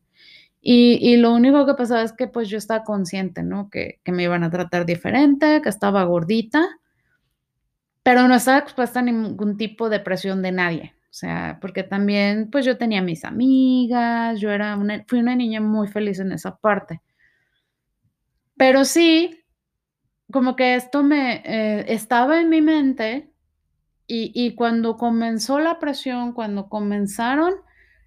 Y, 0.61 0.99
y, 1.01 1.15
lo 1.15 1.33
único 1.33 1.65
que 1.65 1.75
pasaba 1.75 2.03
es 2.03 2.11
que 2.11 2.27
pues 2.27 2.49
yo 2.49 2.57
estaba 2.57 2.83
consciente, 2.83 3.43
¿no? 3.43 3.69
Que, 3.69 4.01
que, 4.03 4.11
me 4.11 4.23
iban 4.23 4.43
a 4.43 4.49
tratar 4.49 4.85
diferente, 4.85 5.61
que 5.61 5.69
estaba 5.69 6.03
gordita 6.03 6.78
pero 8.09 8.27
no 8.27 8.33
estaba 8.33 8.57
expuesta 8.57 9.01
a 9.01 9.03
ningún 9.03 9.55
tipo 9.55 9.87
de 9.87 9.99
presión 9.99 10.41
de 10.41 10.51
nadie. 10.51 10.95
O 11.03 11.13
sea, 11.13 11.59
porque 11.61 11.83
también, 11.83 12.49
pues 12.49 12.65
yo 12.65 12.75
tenía 12.75 13.03
mis 13.03 13.23
amigas, 13.23 14.39
yo 14.39 14.49
era 14.49 14.75
una, 14.77 15.03
fui 15.07 15.19
una 15.19 15.35
niña 15.35 15.61
muy 15.61 15.87
feliz 15.87 16.17
en 16.17 16.31
esa 16.31 16.57
parte. 16.57 17.01
Pero 18.57 18.83
sí, 18.83 19.43
como 20.31 20.55
que 20.55 20.73
esto 20.73 21.03
me 21.03 21.43
eh, 21.45 21.85
estaba 21.89 22.41
en 22.41 22.49
mi 22.49 22.63
mente 22.63 23.31
y, 24.07 24.31
y, 24.33 24.55
cuando 24.55 24.97
comenzó 24.97 25.59
la 25.59 25.77
presión, 25.77 26.33
cuando 26.33 26.67
comenzaron 26.67 27.53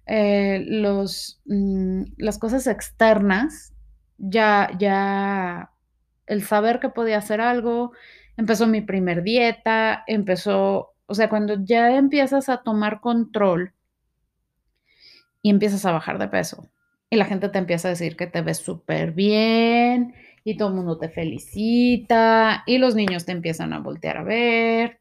eh, 0.05 0.65
los, 0.67 1.41
mm, 1.45 2.03
las 2.17 2.37
cosas 2.39 2.67
externas, 2.67 3.73
ya, 4.17 4.69
ya 4.77 5.71
el 6.25 6.43
saber 6.43 6.81
que 6.81 6.89
podía 6.89 7.19
hacer 7.19 7.39
algo, 7.39 7.93
empezó 8.37 8.67
mi 8.67 8.81
primer 8.81 9.23
dieta, 9.23 10.03
empezó, 10.07 10.93
o 11.05 11.13
sea, 11.13 11.29
cuando 11.29 11.63
ya 11.63 11.95
empiezas 11.95 12.49
a 12.49 12.63
tomar 12.63 12.99
control 13.01 13.73
y 15.41 15.49
empiezas 15.49 15.85
a 15.85 15.91
bajar 15.91 16.19
de 16.19 16.27
peso. 16.27 16.69
Y 17.09 17.15
la 17.15 17.25
gente 17.25 17.49
te 17.49 17.59
empieza 17.59 17.89
a 17.89 17.91
decir 17.91 18.15
que 18.15 18.27
te 18.27 18.41
ves 18.41 18.57
súper 18.57 19.11
bien 19.11 20.15
y 20.43 20.57
todo 20.57 20.69
el 20.69 20.75
mundo 20.75 20.97
te 20.97 21.09
felicita 21.09 22.63
y 22.65 22.77
los 22.77 22.95
niños 22.95 23.25
te 23.25 23.31
empiezan 23.31 23.73
a 23.73 23.79
voltear 23.79 24.17
a 24.17 24.23
ver 24.23 24.99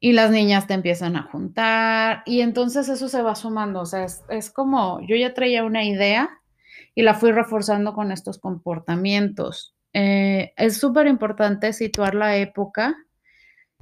y 0.00 0.12
las 0.12 0.30
niñas 0.30 0.66
te 0.66 0.74
empiezan 0.74 1.16
a 1.16 1.24
juntar 1.24 2.22
y 2.24 2.40
entonces 2.40 2.88
eso 2.88 3.08
se 3.08 3.22
va 3.22 3.34
sumando, 3.34 3.80
o 3.80 3.86
sea, 3.86 4.06
es, 4.28 4.50
como 4.50 5.00
yo 5.06 5.16
ya 5.16 5.34
traía 5.34 5.64
una 5.64 5.84
idea 5.84 6.30
y 6.94 7.02
la 7.02 7.14
fui 7.14 7.32
reforzando 7.32 7.94
con 7.94 8.12
estos 8.12 8.38
comportamientos. 8.38 9.74
Eh, 9.92 10.52
es 10.56 10.78
súper 10.78 11.06
importante 11.06 11.72
situar 11.72 12.14
la 12.14 12.36
época 12.36 12.96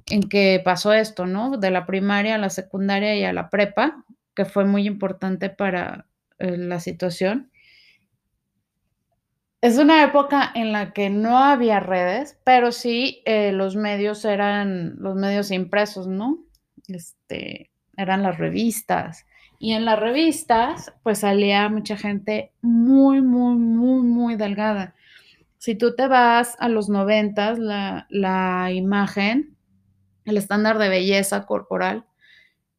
en 0.07 0.29
que 0.29 0.61
pasó 0.65 0.93
esto, 0.93 1.27
¿no? 1.27 1.57
De 1.59 1.71
la 1.71 1.87
primaria 1.87 2.37
a 2.37 2.39
la 2.39 2.51
secundaria 2.51 3.17
y 3.17 3.25
a 3.25 3.33
la 3.33 3.51
prepa, 3.51 4.05
que 4.35 4.45
fue 4.45 4.65
muy 4.65 4.87
importante 4.87 5.51
para 5.51 6.07
eh, 6.39 6.57
la 6.57 6.81
situación. 6.81 7.51
Es 9.61 9.79
una 9.79 10.05
época 10.05 10.53
en 10.55 10.71
la 10.71 10.93
que 10.93 11.11
no 11.11 11.39
había 11.39 11.81
redes, 11.81 12.39
pero 12.45 12.71
sí 12.71 13.23
eh, 13.25 13.53
los 13.53 13.75
medios 13.75 14.25
eran 14.25 14.97
los 14.99 15.17
medios 15.17 15.51
impresos, 15.51 16.07
¿no? 16.07 16.39
Este, 16.87 17.71
eran 17.97 18.23
las 18.23 18.39
revistas. 18.39 19.27
Y 19.59 19.73
en 19.73 19.87
las 19.87 19.99
revistas, 19.99 20.93
pues 21.03 21.21
salía 21.21 21.69
mucha 21.69 21.97
gente 21.97 22.53
muy, 22.61 23.23
muy, 23.23 23.57
muy, 23.57 24.03
muy 24.03 24.37
delgada. 24.37 24.95
Si 25.59 25.75
tú 25.75 25.95
te 25.95 26.07
vas 26.07 26.57
a 26.59 26.69
los 26.69 26.89
noventas, 26.89 27.59
la, 27.59 28.07
la 28.11 28.71
imagen, 28.73 29.57
el 30.25 30.37
estándar 30.37 30.79
de 30.79 30.89
belleza 30.89 31.47
corporal, 31.47 32.07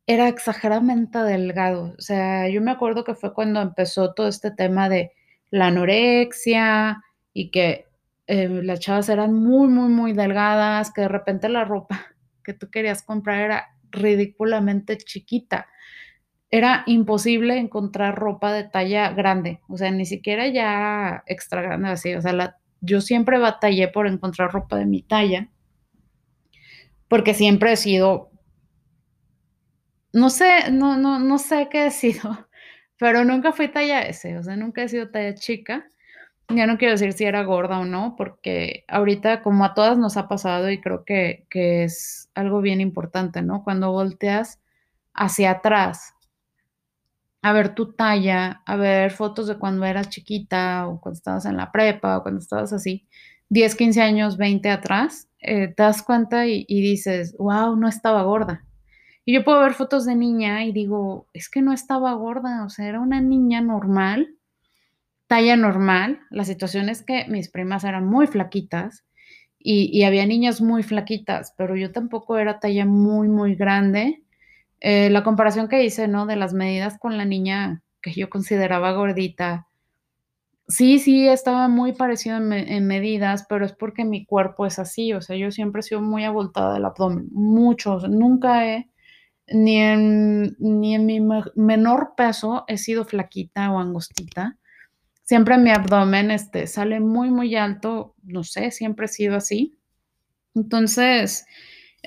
era 0.07 0.29
exageradamente 0.29 1.19
delgado. 1.19 1.93
O 1.97 2.01
sea, 2.01 2.49
yo 2.49 2.61
me 2.61 2.71
acuerdo 2.71 3.03
que 3.03 3.15
fue 3.15 3.33
cuando 3.33 3.61
empezó 3.61 4.13
todo 4.13 4.27
este 4.27 4.51
tema 4.51 4.89
de 4.89 5.11
la 5.51 5.67
anorexia 5.67 7.03
y 7.33 7.51
que 7.51 7.85
eh, 8.27 8.47
las 8.49 8.79
chavas 8.79 9.09
eran 9.09 9.33
muy, 9.33 9.67
muy, 9.67 9.89
muy 9.89 10.13
delgadas, 10.13 10.91
que 10.93 11.01
de 11.01 11.07
repente 11.09 11.49
la 11.49 11.65
ropa 11.65 12.07
que 12.43 12.53
tú 12.53 12.69
querías 12.69 13.03
comprar 13.03 13.41
era 13.41 13.67
ridículamente 13.91 14.97
chiquita. 14.97 15.67
Era 16.49 16.83
imposible 16.87 17.57
encontrar 17.57 18.15
ropa 18.15 18.53
de 18.53 18.63
talla 18.63 19.09
grande, 19.11 19.59
o 19.67 19.77
sea, 19.77 19.91
ni 19.91 20.05
siquiera 20.05 20.47
ya 20.47 21.23
extra 21.27 21.61
grande 21.61 21.89
así, 21.89 22.15
o 22.15 22.21
sea, 22.21 22.57
yo 22.81 23.01
siempre 23.01 23.39
batallé 23.39 23.87
por 23.87 24.07
encontrar 24.07 24.51
ropa 24.51 24.77
de 24.77 24.85
mi 24.85 25.01
talla, 25.01 25.49
porque 27.07 27.33
siempre 27.33 27.73
he 27.73 27.77
sido, 27.77 28.31
no 30.13 30.29
sé, 30.29 30.71
no, 30.71 30.97
no, 30.97 31.19
no 31.19 31.37
sé 31.37 31.67
qué 31.69 31.87
he 31.87 31.91
sido, 31.91 32.47
pero 32.97 33.23
nunca 33.23 33.51
fui 33.51 33.67
talla 33.67 34.01
S, 34.01 34.37
o 34.37 34.43
sea, 34.43 34.55
nunca 34.55 34.83
he 34.83 34.89
sido 34.89 35.09
talla 35.09 35.35
chica. 35.35 35.87
Ya 36.49 36.65
no 36.65 36.77
quiero 36.77 36.93
decir 36.93 37.11
si 37.11 37.25
era 37.25 37.43
gorda 37.43 37.79
o 37.79 37.85
no, 37.85 38.15
porque 38.17 38.85
ahorita 38.87 39.41
como 39.43 39.65
a 39.65 39.73
todas 39.73 39.97
nos 39.97 40.15
ha 40.15 40.29
pasado 40.29 40.71
y 40.71 40.79
creo 40.79 41.03
que, 41.03 41.45
que 41.49 41.83
es 41.83 42.29
algo 42.35 42.61
bien 42.61 42.79
importante, 42.79 43.41
¿no? 43.41 43.65
Cuando 43.65 43.91
volteas 43.91 44.61
hacia 45.13 45.51
atrás 45.51 46.13
a 47.41 47.53
ver 47.53 47.75
tu 47.75 47.93
talla, 47.93 48.61
a 48.65 48.75
ver 48.75 49.11
fotos 49.11 49.47
de 49.47 49.57
cuando 49.57 49.85
eras 49.85 50.09
chiquita 50.09 50.87
o 50.87 50.99
cuando 50.99 51.17
estabas 51.17 51.45
en 51.45 51.57
la 51.57 51.71
prepa 51.71 52.17
o 52.17 52.23
cuando 52.23 52.39
estabas 52.39 52.73
así, 52.73 53.07
10, 53.49 53.75
15 53.75 54.01
años, 54.01 54.37
20 54.37 54.69
atrás, 54.69 55.29
eh, 55.39 55.67
te 55.69 55.83
das 55.83 56.01
cuenta 56.03 56.45
y, 56.47 56.65
dices, 56.67 57.35
wow, 57.37 57.75
no 57.75 57.87
estaba 57.87 58.23
gorda. 58.23 58.65
Y 59.25 59.33
yo 59.33 59.43
puedo 59.43 59.61
ver 59.61 59.73
fotos 59.73 60.05
de 60.05 60.15
niña 60.15 60.65
y 60.65 60.71
digo, 60.71 61.27
es 61.33 61.49
que 61.49 61.61
no 61.61 61.73
estaba 61.73 62.13
gorda, 62.13 62.63
o 62.65 62.69
sea, 62.69 62.87
era 62.87 62.99
una 63.01 63.21
niña 63.21 63.61
normal, 63.61 64.35
talla 65.27 65.55
normal. 65.57 66.21
La 66.29 66.45
situación 66.45 66.89
es 66.89 67.03
que 67.03 67.25
mis 67.27 67.49
primas 67.49 67.83
eran 67.83 68.05
muy 68.05 68.27
flaquitas 68.27 69.05
y, 69.59 70.03
había 70.03 70.25
niñas 70.25 70.61
muy 70.61 70.83
flaquitas, 70.83 71.53
pero 71.57 71.75
yo 71.75 71.91
tampoco 71.91 72.37
era 72.37 72.59
talla 72.59 72.85
muy, 72.85 73.27
muy 73.27 73.55
grande. 73.55 74.23
Eh, 74.79 75.09
la 75.09 75.23
comparación 75.23 75.67
que 75.67 75.83
hice, 75.83 76.07
¿no? 76.07 76.25
De 76.25 76.35
las 76.35 76.53
medidas 76.53 76.97
con 76.99 77.17
la 77.17 77.25
niña 77.25 77.81
que 78.01 78.13
yo 78.13 78.29
consideraba 78.29 78.91
gordita, 78.93 79.67
sí, 80.67 80.99
sí, 80.99 81.27
estaba 81.27 81.67
muy 81.67 81.93
parecido 81.93 82.37
en, 82.37 82.87
medidas, 82.87 83.45
pero 83.49 83.65
es 83.65 83.73
porque 83.73 84.05
mi 84.05 84.25
cuerpo 84.25 84.65
es 84.65 84.79
así, 84.79 85.13
o 85.13 85.21
sea, 85.21 85.35
yo 85.35 85.51
siempre 85.51 85.79
he 85.79 85.83
sido 85.83 86.01
muy 86.01 86.25
abultada 86.25 86.73
del 86.73 86.85
abdomen, 86.85 87.27
mucho, 87.31 87.99
nunca 88.07 88.67
he 88.67 88.89
ni 89.49 89.77
en, 89.77 90.57
ni 90.59 90.95
en 90.95 91.05
mi 91.05 91.21
menor 91.55 92.13
peso 92.17 92.65
he 92.67 92.77
sido 92.77 93.05
flaquita 93.05 93.71
o 93.71 93.79
angostita. 93.79 94.57
Siempre 95.23 95.57
mi 95.57 95.71
abdomen 95.71 96.31
este, 96.31 96.67
sale 96.67 96.99
muy, 96.99 97.29
muy 97.31 97.55
alto, 97.55 98.15
no 98.23 98.43
sé, 98.43 98.71
siempre 98.71 99.05
he 99.05 99.09
sido 99.09 99.37
así. 99.37 99.77
Entonces, 100.55 101.45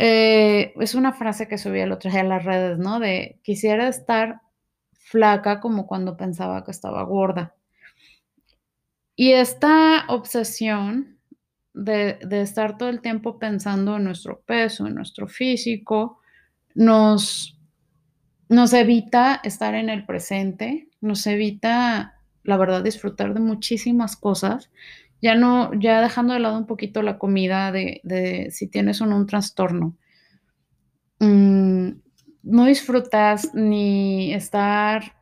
eh, 0.03 0.73
es 0.81 0.95
una 0.95 1.13
frase 1.13 1.47
que 1.47 1.59
subí 1.59 1.79
el 1.79 1.93
otro 1.93 2.11
día 2.11 2.23
a 2.23 2.25
las 2.25 2.43
redes, 2.43 2.79
¿no? 2.79 3.01
De 3.01 3.39
quisiera 3.43 3.87
estar 3.87 4.41
flaca 4.93 5.61
como 5.61 5.87
cuando 5.87 6.17
pensaba 6.17 6.65
que 6.65 6.71
estaba 6.71 7.03
gorda. 7.03 7.55
Y 9.15 9.33
esta 9.33 10.07
obsesión 10.09 11.19
de, 11.75 12.19
de 12.23 12.41
estar 12.41 12.79
todo 12.79 12.89
el 12.89 13.03
tiempo 13.03 13.39
pensando 13.39 13.99
en 13.99 14.05
nuestro 14.05 14.41
peso, 14.41 14.87
en 14.87 14.95
nuestro 14.95 15.29
físico, 15.29 16.21
nos, 16.75 17.59
nos 18.49 18.73
evita 18.73 19.43
estar 19.45 19.75
en 19.75 19.91
el 19.91 20.07
presente, 20.07 20.89
nos 21.03 21.27
evita, 21.27 22.15
la 22.43 22.57
verdad, 22.57 22.83
disfrutar 22.83 23.35
de 23.35 23.41
muchísimas 23.41 24.17
cosas. 24.17 24.71
Ya 25.23 25.35
no, 25.35 25.73
ya 25.75 26.01
dejando 26.01 26.35
de 26.35 26.41
lado 26.41 26.57
un 26.57 26.67
poquito 26.67 27.03
la 27.03 27.19
comida 27.19 27.73
de, 27.73 28.49
si 28.51 28.69
tienes 28.69 29.01
o 29.01 29.07
no 29.07 29.17
un 29.17 29.27
trastorno. 29.27 29.97
Mm, 31.19 31.91
no 32.43 32.65
disfrutas 32.65 33.55
ni 33.55 34.33
estar, 34.33 35.15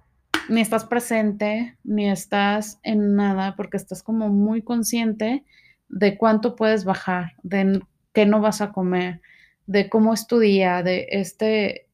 ni 0.49 0.61
estás 0.61 0.85
presente, 0.85 1.77
ni 1.83 2.09
estás 2.09 2.79
en 2.83 3.17
nada, 3.17 3.57
porque 3.57 3.77
estás 3.77 4.03
como 4.03 4.29
muy 4.29 4.63
consciente 4.63 5.45
de 5.89 6.17
cuánto 6.17 6.55
puedes 6.55 6.85
bajar, 6.85 7.33
de 7.43 7.81
qué 8.13 8.27
no 8.27 8.41
vas 8.41 8.61
a 8.61 8.73
comer, 8.73 9.21
de 9.67 9.89
cómo 9.89 10.15
es 10.15 10.27
tu 10.27 10.39
día, 10.39 10.83
de 10.83 11.09
este, 11.11 11.89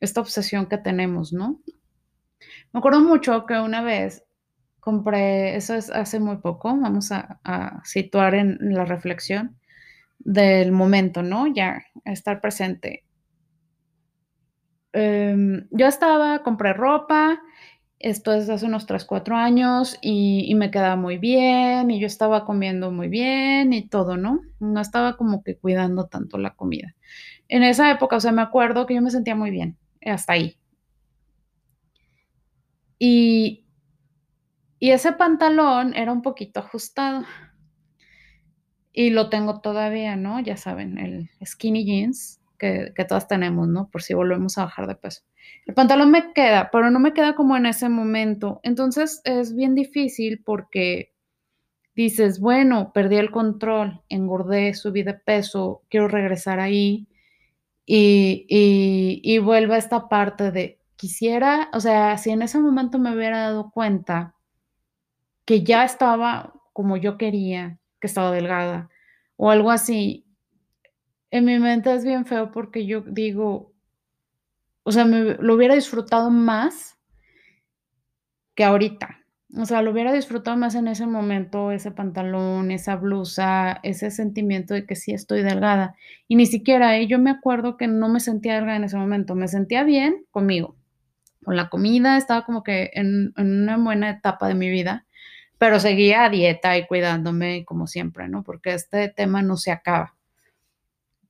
esta 0.00 0.20
obsesión 0.20 0.66
que 0.66 0.78
tenemos, 0.78 1.32
¿no? 1.32 1.60
Me 2.72 2.78
acuerdo 2.78 3.00
mucho 3.00 3.46
que 3.46 3.58
una 3.58 3.82
vez 3.82 4.24
compré, 4.88 5.56
eso 5.56 5.74
es 5.74 5.90
hace 5.90 6.18
muy 6.18 6.38
poco, 6.38 6.68
vamos 6.68 7.12
a, 7.12 7.82
situar 7.84 8.34
en 8.34 8.58
la 8.60 8.84
reflexión 8.84 9.56
del 10.18 10.72
momento, 10.72 11.22
¿no? 11.22 11.46
Ya, 11.46 11.84
estar 12.04 12.40
presente. 12.40 13.04
Em, 14.92 15.68
yo 15.70 15.86
estaba, 15.86 16.42
compré 16.42 16.72
ropa 16.72 17.40
esto 17.98 18.32
es 18.32 18.48
hace 18.48 18.66
unos 18.66 18.86
3, 18.86 19.04
4 19.04 19.36
años 19.36 19.98
y, 20.00 20.54
me 20.54 20.70
quedaba 20.70 20.96
muy 20.96 21.18
bien 21.18 21.90
y 21.90 22.00
yo 22.00 22.06
estaba 22.06 22.44
comiendo 22.44 22.92
muy 22.92 23.08
bien 23.08 23.72
y 23.72 23.88
todo, 23.88 24.16
¿no? 24.16 24.40
No 24.60 24.80
estaba 24.80 25.16
como 25.16 25.42
que 25.42 25.56
cuidando 25.56 26.06
tanto 26.06 26.38
la 26.38 26.54
comida. 26.54 26.94
En 27.48 27.64
esa 27.64 27.90
época, 27.90 28.16
o 28.16 28.20
sea, 28.20 28.32
me 28.32 28.42
acuerdo 28.42 28.86
que 28.86 28.94
yo 28.94 29.02
me 29.02 29.10
sentía 29.10 29.34
muy 29.34 29.50
bien, 29.50 29.76
hasta 30.04 30.34
ahí. 30.34 30.56
Y, 33.00 33.64
y 34.78 34.90
ese 34.90 35.12
pantalón 35.12 35.94
era 35.94 36.12
un 36.12 36.22
poquito 36.22 36.60
ajustado. 36.60 37.24
Y 38.92 39.10
lo 39.10 39.28
tengo 39.28 39.60
todavía, 39.60 40.16
¿no? 40.16 40.40
Ya 40.40 40.56
saben, 40.56 40.98
el 40.98 41.30
skinny 41.44 41.84
jeans 41.84 42.40
que, 42.58 42.92
que 42.96 43.04
todas 43.04 43.28
tenemos, 43.28 43.68
¿no? 43.68 43.88
Por 43.90 44.02
si 44.02 44.14
volvemos 44.14 44.58
a 44.58 44.64
bajar 44.64 44.86
de 44.86 44.96
peso. 44.96 45.22
El 45.66 45.74
pantalón 45.74 46.10
me 46.10 46.32
queda, 46.32 46.70
pero 46.72 46.90
no 46.90 46.98
me 46.98 47.12
queda 47.12 47.34
como 47.34 47.56
en 47.56 47.66
ese 47.66 47.88
momento. 47.88 48.60
Entonces 48.62 49.20
es 49.24 49.54
bien 49.54 49.74
difícil 49.74 50.42
porque 50.44 51.12
dices, 51.94 52.40
bueno, 52.40 52.92
perdí 52.92 53.16
el 53.16 53.30
control, 53.30 54.02
engordé, 54.08 54.74
subí 54.74 55.02
de 55.02 55.14
peso, 55.14 55.82
quiero 55.88 56.08
regresar 56.08 56.60
ahí. 56.60 57.08
Y, 57.86 58.46
y, 58.48 59.20
y 59.24 59.38
vuelve 59.38 59.76
esta 59.76 60.08
parte 60.08 60.50
de, 60.50 60.78
quisiera, 60.96 61.70
o 61.72 61.80
sea, 61.80 62.18
si 62.18 62.30
en 62.30 62.42
ese 62.42 62.58
momento 62.58 62.98
me 62.98 63.14
hubiera 63.14 63.38
dado 63.40 63.70
cuenta 63.70 64.34
que 65.48 65.62
ya 65.62 65.82
estaba 65.82 66.52
como 66.74 66.98
yo 66.98 67.16
quería, 67.16 67.78
que 68.00 68.06
estaba 68.06 68.32
delgada 68.32 68.90
o 69.36 69.50
algo 69.50 69.70
así, 69.70 70.26
en 71.30 71.46
mi 71.46 71.58
mente 71.58 71.90
es 71.94 72.04
bien 72.04 72.26
feo 72.26 72.52
porque 72.52 72.84
yo 72.84 73.00
digo, 73.00 73.72
o 74.82 74.92
sea, 74.92 75.06
me 75.06 75.36
lo 75.40 75.54
hubiera 75.54 75.74
disfrutado 75.74 76.28
más 76.28 76.98
que 78.54 78.62
ahorita. 78.62 79.24
O 79.56 79.64
sea, 79.64 79.80
lo 79.80 79.92
hubiera 79.92 80.12
disfrutado 80.12 80.58
más 80.58 80.74
en 80.74 80.86
ese 80.86 81.06
momento, 81.06 81.72
ese 81.72 81.92
pantalón, 81.92 82.70
esa 82.70 82.96
blusa, 82.96 83.80
ese 83.82 84.10
sentimiento 84.10 84.74
de 84.74 84.84
que 84.84 84.96
sí 84.96 85.14
estoy 85.14 85.42
delgada. 85.42 85.94
Y 86.26 86.36
ni 86.36 86.44
siquiera, 86.44 86.98
¿eh? 86.98 87.06
yo 87.06 87.18
me 87.18 87.30
acuerdo 87.30 87.78
que 87.78 87.86
no 87.86 88.10
me 88.10 88.20
sentía 88.20 88.56
delgada 88.56 88.76
en 88.76 88.84
ese 88.84 88.98
momento, 88.98 89.34
me 89.34 89.48
sentía 89.48 89.82
bien 89.82 90.26
conmigo. 90.30 90.76
con 91.42 91.56
la 91.56 91.70
comida, 91.70 92.18
estaba 92.18 92.44
como 92.44 92.62
que 92.62 92.90
en, 92.92 93.32
en 93.38 93.62
una 93.62 93.78
buena 93.78 94.10
etapa 94.10 94.48
de 94.48 94.54
mi 94.54 94.68
vida, 94.68 95.06
pero 95.58 95.80
seguía 95.80 96.28
dieta 96.28 96.78
y 96.78 96.86
cuidándome 96.86 97.64
como 97.64 97.86
siempre, 97.86 98.28
¿no? 98.28 98.44
Porque 98.44 98.74
este 98.74 99.08
tema 99.08 99.42
no 99.42 99.56
se 99.56 99.72
acaba. 99.72 100.14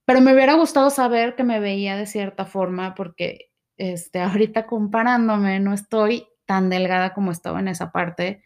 Pero 0.05 0.21
me 0.21 0.33
hubiera 0.35 0.55
gustado 0.55 0.91
saber 0.91 1.35
que 1.35 1.45
me 1.45 1.61
veía 1.61 1.97
de 1.97 2.07
cierta 2.07 2.45
forma 2.45 2.95
porque 2.95 3.51
este, 3.79 4.21
ahorita 4.23 4.67
comparándome 4.67 5.61
no 5.61 5.73
estoy 5.73 6.27
tan 6.47 6.71
delgada 6.71 7.15
como 7.15 7.31
estaba 7.31 7.61
en 7.61 7.69
esa 7.69 7.91
parte. 7.91 8.43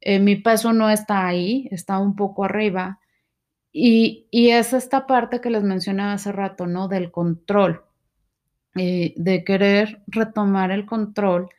Eh, 0.00 0.18
mi 0.18 0.36
peso 0.36 0.72
no 0.72 0.90
está 0.90 1.26
ahí, 1.26 1.68
está 1.70 1.98
un 1.98 2.16
poco 2.16 2.44
arriba. 2.44 3.00
Y, 3.72 4.26
y, 4.30 4.50
es 4.50 4.72
esta 4.72 5.06
parte 5.06 5.42
que 5.42 5.50
les 5.50 5.62
mencionaba 5.62 6.14
hace 6.14 6.32
rato, 6.32 6.66
¿no? 6.66 6.88
Del 6.88 7.10
control, 7.10 7.84
eh, 8.74 9.12
de 9.16 9.44
querer 9.44 10.02
retomar 10.06 10.70
el 10.70 10.86
control 10.86 11.50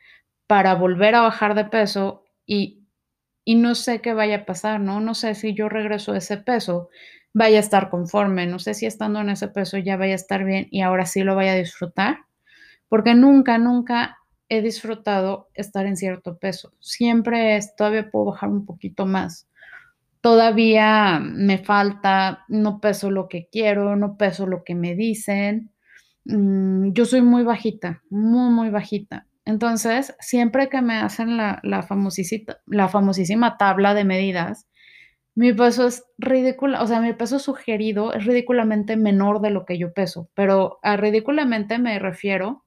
para 0.47 0.73
volver 0.73 1.13
a 1.13 1.21
bajar 1.21 1.53
de 1.53 1.65
peso 1.65 2.25
y, 2.45 2.86
y 3.47 3.55
no 3.55 3.75
sé 3.75 4.01
qué 4.01 4.13
vaya 4.13 4.39
a 4.39 4.45
pasar, 4.45 4.81
¿no? 4.81 4.99
No 4.99 5.13
sé 5.15 5.33
si 5.33 5.53
yo 5.53 5.69
regreso 5.69 6.11
a 6.11 6.17
ese 6.17 6.35
peso, 6.35 6.89
vaya 7.33 7.55
a 7.55 7.61
estar 7.61 7.89
conforme, 7.89 8.45
no 8.45 8.59
sé 8.59 8.73
si 8.73 8.85
estando 8.85 9.21
en 9.21 9.29
ese 9.29 9.47
peso 9.47 9.77
ya 9.77 9.95
vaya 9.95 10.11
a 10.11 10.15
estar 10.17 10.43
bien 10.43 10.67
y 10.69 10.81
ahora 10.81 11.05
sí 11.05 11.23
lo 11.23 11.33
vaya 11.33 11.53
a 11.53 11.55
disfrutar, 11.55 12.17
porque 12.89 13.15
nunca, 13.15 13.57
nunca 13.57 14.17
he 14.49 14.61
disfrutado 14.61 15.47
estar 15.53 15.85
en 15.85 15.95
cierto 15.95 16.37
peso. 16.37 16.73
Siempre 16.81 17.55
es, 17.55 17.73
todavía 17.77 18.11
puedo 18.11 18.25
bajar 18.25 18.49
un 18.49 18.65
poquito 18.65 19.05
más. 19.05 19.47
Todavía 20.21 21.19
me 21.21 21.59
falta, 21.59 22.45
no 22.49 22.81
peso 22.81 23.11
lo 23.11 23.29
que 23.29 23.49
quiero, 23.51 23.95
no 23.95 24.17
peso 24.17 24.47
lo 24.47 24.63
que 24.65 24.75
me 24.75 24.95
dicen. 24.95 25.71
Mm, 26.25 26.91
yo 26.93 27.05
soy 27.05 27.21
muy 27.21 27.43
bajita, 27.43 28.03
muy, 28.09 28.51
muy 28.51 28.69
bajita. 28.71 29.27
Entonces, 29.47 30.13
siempre 30.19 30.67
que 30.67 30.81
me 30.81 30.95
hacen 30.95 31.37
la, 31.37 31.61
famosísima 31.81 33.57
tabla 33.57 33.93
de 33.93 34.03
medidas, 34.03 34.67
mi 35.35 35.53
peso 35.53 35.87
es 35.87 36.03
ridículo, 36.17 36.83
o 36.83 36.85
sea, 36.85 36.99
mi 36.99 37.13
peso 37.13 37.39
sugerido 37.39 38.11
es 38.11 38.25
ridículamente 38.25 38.97
menor 38.97 39.39
de 39.39 39.51
lo 39.51 39.63
que 39.63 39.77
yo 39.77 39.93
peso, 39.93 40.29
pero 40.33 40.79
a 40.83 40.97
ridículamente 40.97 41.79
me 41.79 41.97
refiero 41.97 42.65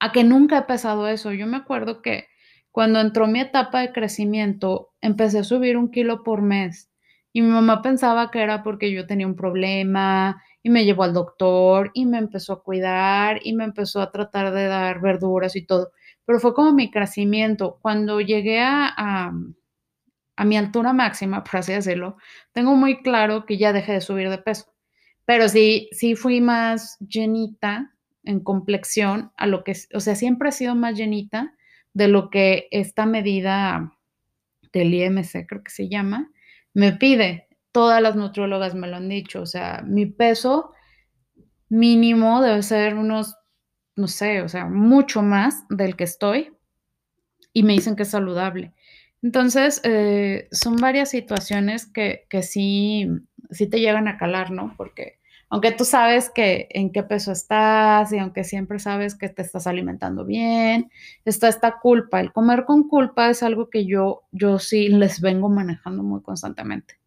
a 0.00 0.12
que 0.12 0.22
nunca 0.22 0.58
he 0.58 0.62
pesado 0.64 1.08
eso. 1.08 1.32
Yo 1.32 1.46
me 1.46 1.56
acuerdo 1.56 2.02
que 2.02 2.26
cuando 2.70 3.00
entró 3.00 3.26
mi 3.26 3.40
etapa 3.40 3.80
de 3.80 3.92
crecimiento, 3.92 4.90
empecé 5.00 5.38
a 5.38 5.44
subir 5.44 5.78
un 5.78 5.90
kilo 5.90 6.24
por 6.24 6.42
mes 6.42 6.90
y 7.32 7.40
mi 7.40 7.48
mamá 7.48 7.80
pensaba 7.80 8.30
que 8.30 8.42
era 8.42 8.62
porque 8.62 8.92
yo 8.92 9.06
tenía 9.06 9.26
un 9.26 9.36
problema 9.36 10.42
y 10.64 10.70
me 10.70 10.86
llevó 10.86 11.02
al 11.02 11.12
doctor 11.12 11.90
y 11.92 12.06
me 12.06 12.16
empezó 12.16 12.54
a 12.54 12.62
cuidar 12.62 13.38
y 13.44 13.52
me 13.52 13.64
empezó 13.64 14.00
a 14.00 14.10
tratar 14.10 14.52
de 14.54 14.64
dar 14.64 15.02
verduras 15.02 15.56
y 15.56 15.66
todo. 15.66 15.92
Pero 16.24 16.40
fue 16.40 16.54
como 16.54 16.72
mi 16.72 16.90
crecimiento. 16.90 17.78
Cuando 17.82 18.18
llegué 18.22 18.60
a, 18.60 18.94
a, 18.96 20.44
mi 20.46 20.56
altura 20.56 20.94
máxima, 20.94 21.44
por 21.50 21.60
así 21.60 21.74
decirlo, 21.74 22.16
tengo 22.52 22.74
muy 22.76 23.02
claro 23.02 23.44
que 23.44 23.58
ya 23.58 23.74
dejé 23.74 23.92
de 23.92 24.00
subir 24.00 24.30
de 24.30 24.38
peso. 24.38 24.72
Pero 25.26 25.50
sí, 25.50 25.90
sí 25.92 26.16
fui 26.16 26.40
más 26.40 26.96
llenita 26.98 27.94
en 28.22 28.40
complexión 28.40 29.32
a 29.36 29.46
lo 29.46 29.64
que, 29.64 29.74
o 29.92 30.00
sea, 30.00 30.14
siempre 30.14 30.48
he 30.48 30.52
sido 30.52 30.74
más 30.74 30.96
llenita 30.96 31.54
de 31.92 32.08
lo 32.08 32.30
que 32.30 32.68
esta 32.70 33.04
medida 33.04 33.92
del 34.72 34.94
IMC, 34.94 35.46
creo 35.46 35.62
que 35.62 35.70
se 35.70 35.90
llama, 35.90 36.30
me 36.72 36.92
pide. 36.92 37.48
Todas 37.74 38.00
las 38.00 38.14
nutriólogas 38.14 38.76
me 38.76 38.86
lo 38.86 38.94
han 38.94 39.08
dicho, 39.08 39.42
o 39.42 39.46
sea, 39.46 39.82
mi 39.84 40.06
peso 40.06 40.70
mínimo 41.68 42.40
debe 42.40 42.62
ser 42.62 42.94
unos, 42.94 43.34
no 43.96 44.06
sé, 44.06 44.42
o 44.42 44.48
sea, 44.48 44.66
mucho 44.66 45.22
más 45.22 45.64
del 45.70 45.96
que 45.96 46.04
estoy 46.04 46.52
y 47.52 47.64
me 47.64 47.72
dicen 47.72 47.96
que 47.96 48.04
es 48.04 48.10
saludable. 48.10 48.72
Entonces, 49.22 49.80
eh, 49.82 50.46
son 50.52 50.76
varias 50.76 51.10
situaciones 51.10 51.86
que, 51.86 52.26
que 52.30 52.44
sí, 52.44 53.08
sí 53.50 53.66
te 53.66 53.80
llegan 53.80 54.06
a 54.06 54.18
calar, 54.18 54.52
¿no? 54.52 54.74
Porque 54.76 55.18
aunque 55.50 55.72
tú 55.72 55.84
sabes 55.84 56.30
que 56.30 56.68
en 56.70 56.92
qué 56.92 57.02
peso 57.02 57.32
estás 57.32 58.12
y 58.12 58.18
aunque 58.18 58.44
siempre 58.44 58.78
sabes 58.78 59.16
que 59.16 59.28
te 59.28 59.42
estás 59.42 59.66
alimentando 59.66 60.24
bien, 60.24 60.92
está 61.24 61.48
esta 61.48 61.80
culpa. 61.80 62.20
El 62.20 62.32
comer 62.32 62.66
con 62.66 62.88
culpa 62.88 63.30
es 63.30 63.42
algo 63.42 63.68
que 63.68 63.84
yo, 63.84 64.22
yo 64.30 64.60
sí 64.60 64.88
les 64.88 65.20
vengo 65.20 65.48
manejando 65.48 66.04
muy 66.04 66.22
constantemente. 66.22 66.98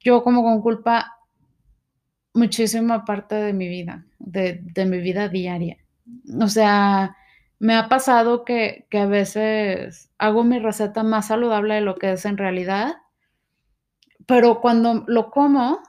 Yo 0.00 0.22
como 0.22 0.42
con 0.42 0.62
culpa 0.62 1.18
muchísima 2.34 3.04
parte 3.04 3.34
de 3.34 3.52
mi 3.52 3.68
vida, 3.68 4.06
de, 4.18 4.62
mi 4.86 4.98
vida 4.98 5.28
diaria. 5.28 5.78
O 6.40 6.48
sea, 6.48 7.16
me 7.58 7.74
ha 7.74 7.88
pasado 7.88 8.44
que, 8.44 8.86
que, 8.90 8.98
a 8.98 9.06
veces 9.06 10.10
hago 10.18 10.44
mi 10.44 10.58
receta 10.58 11.02
más 11.02 11.28
saludable 11.28 11.74
de 11.74 11.80
lo 11.82 11.96
que 11.96 12.12
es 12.12 12.24
en 12.24 12.38
realidad, 12.38 12.96
pero 14.26 14.60
cuando 14.60 15.04
lo 15.06 15.30
como, 15.30 15.80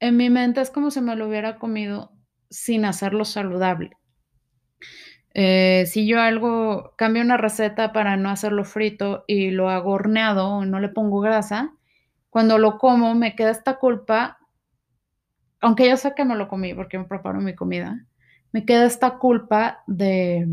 en 0.00 0.16
mi 0.16 0.30
mente 0.30 0.60
es 0.60 0.70
como 0.70 0.90
si 0.90 1.00
me 1.00 1.16
lo 1.16 1.28
hubiera 1.28 1.58
comido 1.58 2.12
sin 2.48 2.84
hacerlo 2.84 3.24
saludable. 3.24 3.96
Eh, 5.34 5.84
si 5.86 6.06
yo 6.06 6.20
algo, 6.20 6.94
cambio 6.96 7.22
una 7.22 7.38
receta 7.38 7.92
para 7.92 8.16
no 8.16 8.28
hacerlo 8.28 8.64
frito 8.64 9.24
y 9.26 9.50
lo 9.50 9.70
hago 9.70 9.92
horneado 9.92 10.64
no 10.66 10.78
le 10.78 10.90
pongo 10.90 11.20
grasa, 11.20 11.72
cuando 12.32 12.56
lo 12.56 12.78
como 12.78 13.14
me 13.14 13.36
queda 13.36 13.50
esta 13.50 13.76
culpa, 13.78 14.38
aunque 15.60 15.86
yo 15.86 15.98
sé 15.98 16.14
que 16.14 16.24
me 16.24 16.34
lo 16.34 16.48
comí 16.48 16.72
porque 16.72 16.96
me 16.96 17.04
preparo 17.04 17.42
mi 17.42 17.54
comida, 17.54 18.06
me 18.52 18.64
queda 18.64 18.86
esta 18.86 19.18
culpa 19.18 19.84
de, 19.86 20.48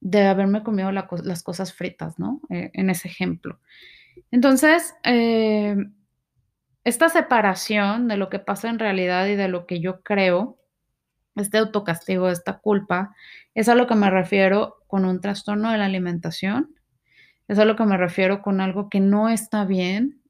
de 0.00 0.26
haberme 0.26 0.64
comido 0.64 0.90
la, 0.90 1.06
las 1.22 1.44
cosas 1.44 1.72
fritas, 1.72 2.18
¿no? 2.18 2.40
Eh, 2.50 2.72
en 2.72 2.90
ese 2.90 3.06
ejemplo. 3.06 3.60
Entonces, 4.32 4.96
eh, 5.04 5.76
esta 6.82 7.08
separación 7.08 8.08
de 8.08 8.16
lo 8.16 8.28
que 8.28 8.40
pasa 8.40 8.68
en 8.68 8.80
realidad 8.80 9.28
y 9.28 9.36
de 9.36 9.46
lo 9.46 9.64
que 9.64 9.78
yo 9.78 10.02
creo, 10.02 10.58
este 11.36 11.58
autocastigo, 11.58 12.30
esta 12.30 12.58
culpa, 12.58 13.14
es 13.54 13.68
a 13.68 13.76
lo 13.76 13.86
que 13.86 13.94
me 13.94 14.10
refiero 14.10 14.82
con 14.88 15.04
un 15.04 15.20
trastorno 15.20 15.70
de 15.70 15.78
la 15.78 15.84
alimentación, 15.84 16.74
es 17.46 17.60
a 17.60 17.64
lo 17.64 17.76
que 17.76 17.84
me 17.84 17.96
refiero 17.96 18.42
con 18.42 18.60
algo 18.60 18.88
que 18.88 18.98
no 18.98 19.28
está 19.28 19.64
bien 19.64 20.20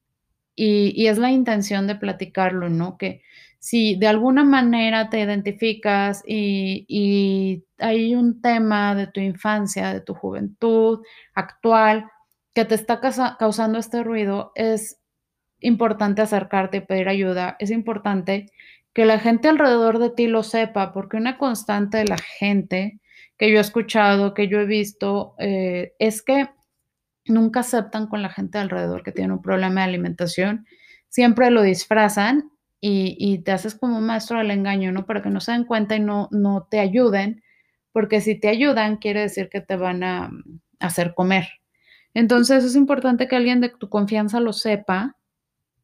y, 0.56 1.06
es 1.06 1.18
la 1.18 1.30
intención 1.30 1.86
de 1.86 1.96
platicarlo, 1.96 2.68
¿no? 2.70 2.96
Que 2.96 3.22
si 3.58 3.96
de 3.96 4.08
alguna 4.08 4.44
manera 4.44 5.10
te 5.10 5.20
identificas 5.20 6.22
y, 6.26 6.86
y, 6.88 7.64
hay 7.78 8.14
un 8.14 8.40
tema 8.40 8.94
de 8.94 9.06
tu 9.06 9.20
infancia, 9.20 9.92
de 9.92 10.00
tu 10.00 10.14
juventud 10.14 11.00
actual, 11.34 12.10
que 12.54 12.64
te 12.64 12.74
está 12.74 13.00
causando 13.38 13.78
este 13.78 14.02
ruido, 14.02 14.52
es 14.54 14.98
importante 15.60 16.22
acercarte 16.22 16.78
y 16.78 16.80
pedir 16.80 17.08
ayuda. 17.08 17.56
Es 17.58 17.70
importante 17.70 18.50
que 18.94 19.04
la 19.04 19.18
gente 19.18 19.48
alrededor 19.48 19.98
de 19.98 20.10
ti 20.10 20.26
lo 20.26 20.42
sepa, 20.42 20.94
porque 20.94 21.18
una 21.18 21.36
constante 21.36 21.98
de 21.98 22.06
la 22.06 22.16
gente 22.16 23.00
que 23.36 23.50
yo 23.50 23.58
he 23.58 23.60
escuchado, 23.60 24.32
que 24.32 24.48
yo 24.48 24.58
he 24.60 24.64
visto, 24.64 25.34
eh, 25.38 25.92
es 25.98 26.22
que 26.22 26.48
nunca 27.28 27.60
aceptan 27.60 28.06
con 28.06 28.22
la 28.22 28.30
gente 28.30 28.58
alrededor 28.58 29.02
que 29.02 29.12
tiene 29.12 29.32
un 29.32 29.42
problema 29.42 29.82
de 29.82 29.88
alimentación, 29.88 30.66
siempre 31.08 31.50
lo 31.50 31.62
disfrazan 31.62 32.50
y, 32.80 33.16
y, 33.18 33.38
te 33.38 33.52
haces 33.52 33.74
como 33.74 33.98
un 33.98 34.06
maestro 34.06 34.38
del 34.38 34.50
engaño, 34.50 34.92
¿no? 34.92 35.06
Para 35.06 35.22
que 35.22 35.30
no 35.30 35.40
se 35.40 35.52
den 35.52 35.64
cuenta 35.64 35.96
y 35.96 36.00
no, 36.00 36.28
no 36.30 36.68
te 36.70 36.78
ayuden, 36.78 37.42
porque 37.92 38.20
si 38.20 38.38
te 38.38 38.48
ayudan 38.48 38.98
quiere 38.98 39.20
decir 39.20 39.48
que 39.48 39.60
te 39.60 39.76
van 39.76 40.02
a, 40.04 40.24
a 40.80 40.86
hacer 40.86 41.14
comer. 41.14 41.48
Entonces 42.14 42.64
es 42.64 42.76
importante 42.76 43.28
que 43.28 43.36
alguien 43.36 43.60
de 43.60 43.70
tu 43.70 43.88
confianza 43.88 44.40
lo 44.40 44.52
sepa 44.52 45.16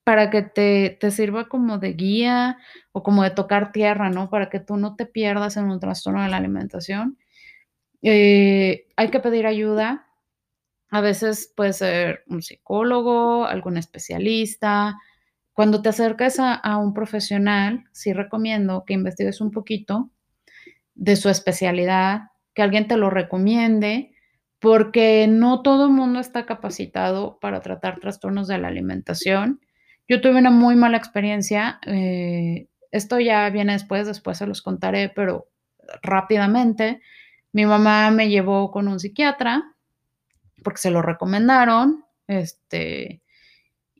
para 0.04 0.30
que 0.30 0.42
te, 0.42 0.96
te, 1.00 1.10
sirva 1.10 1.48
como 1.48 1.78
de 1.78 1.92
guía 1.92 2.58
o 2.92 3.02
como 3.02 3.22
de 3.22 3.30
tocar 3.30 3.72
tierra, 3.72 4.10
¿no? 4.10 4.30
Para 4.30 4.50
que 4.50 4.58
tú 4.58 4.76
no 4.76 4.96
te 4.96 5.06
pierdas 5.06 5.56
en 5.56 5.66
un 5.70 5.78
trastorno 5.78 6.22
de 6.22 6.28
la 6.28 6.38
alimentación. 6.38 7.18
Eh, 8.02 8.88
hay 8.96 9.08
que 9.10 9.20
pedir 9.20 9.46
ayuda. 9.46 10.06
A 10.92 11.00
veces 11.00 11.50
puede 11.56 11.72
ser 11.72 12.22
un 12.26 12.42
psicólogo, 12.42 13.46
algún 13.46 13.78
especialista, 13.78 14.98
cuando 15.54 15.80
te 15.80 15.88
acerques 15.88 16.38
a, 16.38 16.52
a, 16.52 16.76
un 16.76 16.92
profesional, 16.92 17.84
sí 17.92 18.12
recomiendo 18.12 18.84
que 18.86 18.92
investigues 18.92 19.40
un 19.40 19.50
poquito 19.50 20.10
de 20.94 21.16
su 21.16 21.30
especialidad, 21.30 22.24
que 22.52 22.60
alguien 22.60 22.88
te 22.88 22.98
lo 22.98 23.08
recomiende, 23.08 24.12
porque 24.58 25.26
no 25.30 25.62
todo 25.62 25.86
el 25.86 25.92
mundo 25.92 26.20
está 26.20 26.44
capacitado 26.44 27.38
para 27.40 27.62
tratar 27.62 27.98
trastornos 27.98 28.46
de 28.46 28.58
la 28.58 28.68
alimentación. 28.68 29.60
Yo 30.06 30.20
tuve 30.20 30.38
una 30.38 30.50
muy 30.50 30.76
mala 30.76 30.98
experiencia, 30.98 31.80
eh, 31.86 32.68
esto 32.90 33.18
ya 33.18 33.48
viene 33.48 33.72
después, 33.72 34.06
después 34.06 34.36
se 34.36 34.46
los 34.46 34.60
contaré, 34.60 35.08
pero 35.08 35.48
rápidamente. 36.02 37.00
Mi 37.50 37.64
mamá 37.64 38.10
me 38.10 38.28
llevó 38.28 38.70
con 38.70 38.88
un 38.88 39.00
psiquiatra 39.00 39.71
porque 40.62 40.78
se 40.78 40.90
lo 40.90 41.02
recomendaron, 41.02 42.04
este, 42.26 43.22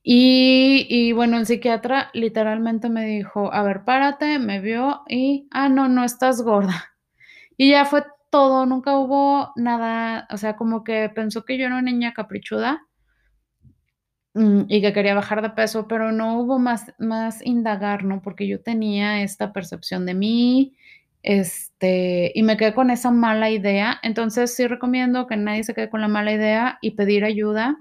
y, 0.02 0.86
y, 0.88 1.12
bueno, 1.12 1.38
el 1.38 1.46
psiquiatra 1.46 2.10
literalmente 2.12 2.88
me 2.88 3.06
dijo, 3.06 3.52
a 3.52 3.62
ver, 3.62 3.84
párate, 3.84 4.38
me 4.38 4.60
vio 4.60 5.02
y, 5.08 5.48
ah, 5.52 5.68
no, 5.68 5.88
no 5.88 6.04
estás 6.04 6.42
gorda. 6.42 6.88
Y 7.58 7.70
ya 7.72 7.84
fue 7.84 8.04
todo, 8.30 8.66
nunca 8.66 8.96
hubo 8.96 9.52
nada, 9.56 10.26
o 10.30 10.38
sea, 10.38 10.56
como 10.56 10.84
que 10.84 11.10
pensó 11.14 11.44
que 11.44 11.58
yo 11.58 11.66
era 11.66 11.74
una 11.76 11.82
niña 11.92 12.14
caprichuda. 12.14 12.82
Mm, 14.34 14.62
y 14.68 14.80
que 14.80 14.92
quería 14.94 15.14
bajar 15.14 15.42
de 15.42 15.50
peso, 15.50 15.86
pero 15.86 16.10
no 16.10 16.38
hubo 16.40 16.58
más 16.58 16.92
más 16.98 17.44
indagar, 17.44 18.04
¿no? 18.04 18.22
Porque 18.22 18.48
yo 18.48 18.62
tenía 18.62 19.22
esta 19.22 19.52
percepción 19.52 20.06
de 20.06 20.14
mí, 20.14 20.74
este, 21.22 22.32
y 22.34 22.42
me 22.42 22.56
quedé 22.56 22.74
con 22.74 22.90
esa 22.90 23.10
mala 23.10 23.50
idea. 23.50 23.98
Entonces, 24.02 24.54
sí 24.54 24.66
recomiendo 24.66 25.26
que 25.26 25.36
nadie 25.36 25.64
se 25.64 25.74
quede 25.74 25.90
con 25.90 26.00
la 26.00 26.08
mala 26.08 26.32
idea 26.32 26.78
y 26.82 26.92
pedir 26.92 27.24
ayuda. 27.24 27.78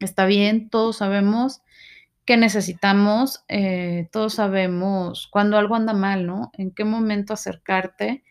Está 0.00 0.26
bien, 0.26 0.68
todos 0.70 0.98
sabemos 0.98 1.62
que 2.24 2.36
necesitamos, 2.36 3.44
eh, 3.48 4.08
todos 4.12 4.34
sabemos 4.34 5.28
cuando 5.30 5.58
algo 5.58 5.74
anda 5.74 5.92
mal, 5.92 6.26
¿no? 6.26 6.50
En 6.56 6.70
qué 6.70 6.84
momento 6.84 7.34
acercarte. 7.34 8.22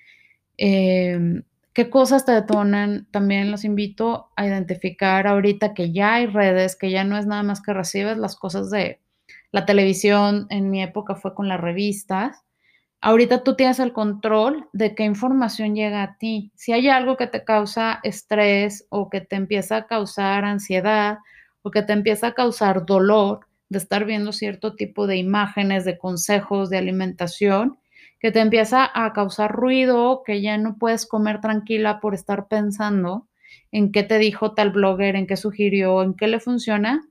Em, 0.57 1.43
¿Qué 1.73 1.89
cosas 1.89 2.25
te 2.25 2.33
detonan? 2.33 3.07
También 3.11 3.51
los 3.51 3.63
invito 3.63 4.29
a 4.35 4.45
identificar 4.45 5.27
ahorita 5.27 5.73
que 5.73 5.93
ya 5.93 6.15
hay 6.15 6.25
redes, 6.27 6.75
que 6.75 6.91
ya 6.91 7.03
no 7.05 7.17
es 7.17 7.27
nada 7.27 7.43
más 7.43 7.61
que 7.61 7.73
recibes 7.73 8.17
las 8.17 8.35
cosas 8.35 8.69
de 8.71 8.99
la 9.51 9.65
televisión, 9.65 10.47
en 10.49 10.69
mi 10.69 10.81
época 10.83 11.15
fue 11.15 11.33
con 11.33 11.47
las 11.47 11.59
revistas. 11.61 12.43
Ahorita 13.03 13.43
tú 13.43 13.55
tienes 13.55 13.79
el 13.79 13.93
control 13.93 14.69
de 14.73 14.93
qué 14.93 15.03
información 15.03 15.75
llega 15.75 16.03
a 16.03 16.17
ti. 16.17 16.51
Si 16.55 16.71
hay 16.71 16.87
algo 16.87 17.17
que 17.17 17.25
te 17.25 17.43
causa 17.43 17.99
estrés 18.03 18.85
o 18.89 19.09
que 19.09 19.21
te 19.21 19.35
empieza 19.35 19.77
a 19.77 19.87
causar 19.87 20.45
ansiedad 20.45 21.17
o 21.63 21.71
que 21.71 21.81
te 21.81 21.93
empieza 21.93 22.27
a 22.27 22.33
causar 22.33 22.85
dolor 22.85 23.47
de 23.69 23.79
estar 23.79 24.05
viendo 24.05 24.31
cierto 24.31 24.75
tipo 24.75 25.07
de 25.07 25.17
imágenes, 25.17 25.83
de 25.83 25.97
consejos, 25.97 26.69
de 26.69 26.77
alimentación, 26.77 27.79
que 28.19 28.31
te 28.31 28.39
empieza 28.39 28.87
a 28.93 29.13
causar 29.13 29.51
ruido, 29.51 30.21
que 30.23 30.43
ya 30.43 30.59
no 30.59 30.77
puedes 30.77 31.07
comer 31.07 31.41
tranquila 31.41 31.99
por 32.01 32.13
estar 32.13 32.47
pensando 32.47 33.27
en 33.71 33.91
qué 33.91 34.03
te 34.03 34.19
dijo 34.19 34.53
tal 34.53 34.69
blogger, 34.69 35.15
en 35.15 35.25
qué 35.25 35.37
sugirió, 35.37 36.03
en 36.03 36.13
qué 36.13 36.27
le 36.27 36.39
funciona, 36.39 37.01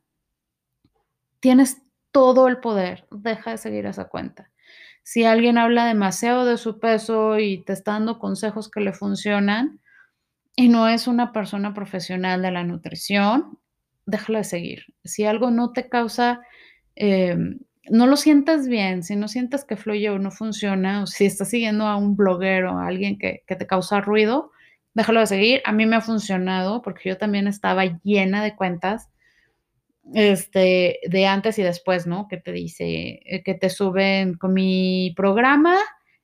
tienes 1.40 1.82
todo 2.12 2.46
el 2.46 2.58
poder, 2.58 3.06
deja 3.10 3.52
de 3.52 3.58
seguir 3.58 3.86
esa 3.86 4.04
cuenta. 4.04 4.50
Si 5.02 5.24
alguien 5.24 5.58
habla 5.58 5.86
demasiado 5.86 6.44
de 6.44 6.56
su 6.56 6.78
peso 6.78 7.38
y 7.38 7.64
te 7.64 7.72
está 7.72 7.92
dando 7.92 8.18
consejos 8.18 8.70
que 8.70 8.80
le 8.80 8.92
funcionan 8.92 9.80
y 10.56 10.68
no 10.68 10.88
es 10.88 11.06
una 11.06 11.32
persona 11.32 11.74
profesional 11.74 12.42
de 12.42 12.50
la 12.50 12.64
nutrición, 12.64 13.58
déjala 14.06 14.38
de 14.38 14.44
seguir. 14.44 14.84
Si 15.04 15.24
algo 15.24 15.50
no 15.50 15.72
te 15.72 15.88
causa 15.88 16.42
eh, 16.96 17.36
no 17.90 18.06
lo 18.06 18.16
sientas 18.16 18.68
bien, 18.68 19.02
si 19.02 19.16
no 19.16 19.26
sientes 19.26 19.64
que 19.64 19.76
fluye 19.76 20.10
o 20.10 20.18
no 20.18 20.30
funciona, 20.30 21.02
o 21.02 21.06
si 21.06 21.26
estás 21.26 21.50
siguiendo 21.50 21.86
a 21.86 21.96
un 21.96 22.16
blogger 22.16 22.64
o 22.66 22.78
a 22.78 22.86
alguien 22.86 23.18
que, 23.18 23.42
te 23.46 23.66
causa 23.66 24.00
ruido, 24.00 24.52
déjalo 24.94 25.20
de 25.20 25.26
seguir. 25.26 25.62
A 25.64 25.72
mí 25.72 25.86
me 25.86 25.96
ha 25.96 26.00
funcionado 26.00 26.82
porque 26.82 27.08
yo 27.08 27.18
también 27.18 27.48
estaba 27.48 27.84
llena 28.04 28.44
de 28.44 28.54
cuentas 28.54 29.09
este, 30.14 31.00
de 31.08 31.26
antes 31.26 31.58
y 31.58 31.62
después, 31.62 32.06
¿no? 32.06 32.28
Que 32.28 32.36
te 32.38 32.52
dice, 32.52 33.20
eh, 33.24 33.42
que 33.44 33.54
te 33.54 33.70
suben 33.70 34.34
con 34.34 34.52
mi 34.52 35.12
programa, 35.16 35.76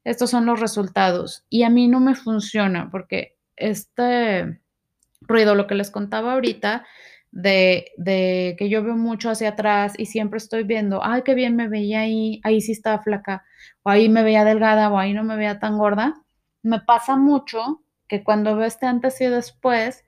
estos 0.04 0.30
son 0.30 0.46
los 0.46 0.60
resultados. 0.60 1.44
Y 1.48 1.62
a 1.64 1.70
mí 1.70 1.88
no 1.88 2.00
me 2.00 2.14
funciona 2.14 2.90
porque 2.90 3.36
este 3.56 4.60
ruido, 5.22 5.54
lo 5.54 5.66
que 5.66 5.74
les 5.74 5.90
contaba 5.90 6.34
ahorita, 6.34 6.84
de, 7.36 8.54
que 8.58 8.68
yo 8.68 8.82
veo 8.82 8.96
mucho 8.96 9.30
hacia 9.30 9.50
atrás 9.50 9.94
y 9.98 10.06
siempre 10.06 10.38
estoy 10.38 10.62
viendo, 10.64 11.04
ay, 11.04 11.22
qué 11.22 11.34
bien 11.34 11.54
me 11.54 11.68
veía 11.68 12.00
ahí, 12.00 12.40
ahí 12.44 12.60
sí 12.60 12.72
estaba 12.72 13.02
flaca, 13.02 13.44
o 13.82 13.90
ahí 13.90 14.08
me 14.08 14.22
veía 14.22 14.44
delgada, 14.44 14.90
o 14.90 14.98
ahí 14.98 15.12
no 15.12 15.22
me 15.22 15.36
veía 15.36 15.58
tan 15.58 15.76
gorda. 15.76 16.14
Me 16.62 16.80
pasa 16.80 17.16
mucho 17.16 17.82
que 18.08 18.24
cuando 18.24 18.56
veo 18.56 18.66
este 18.66 18.86
antes 18.86 19.20
y 19.20 19.26
después, 19.26 20.04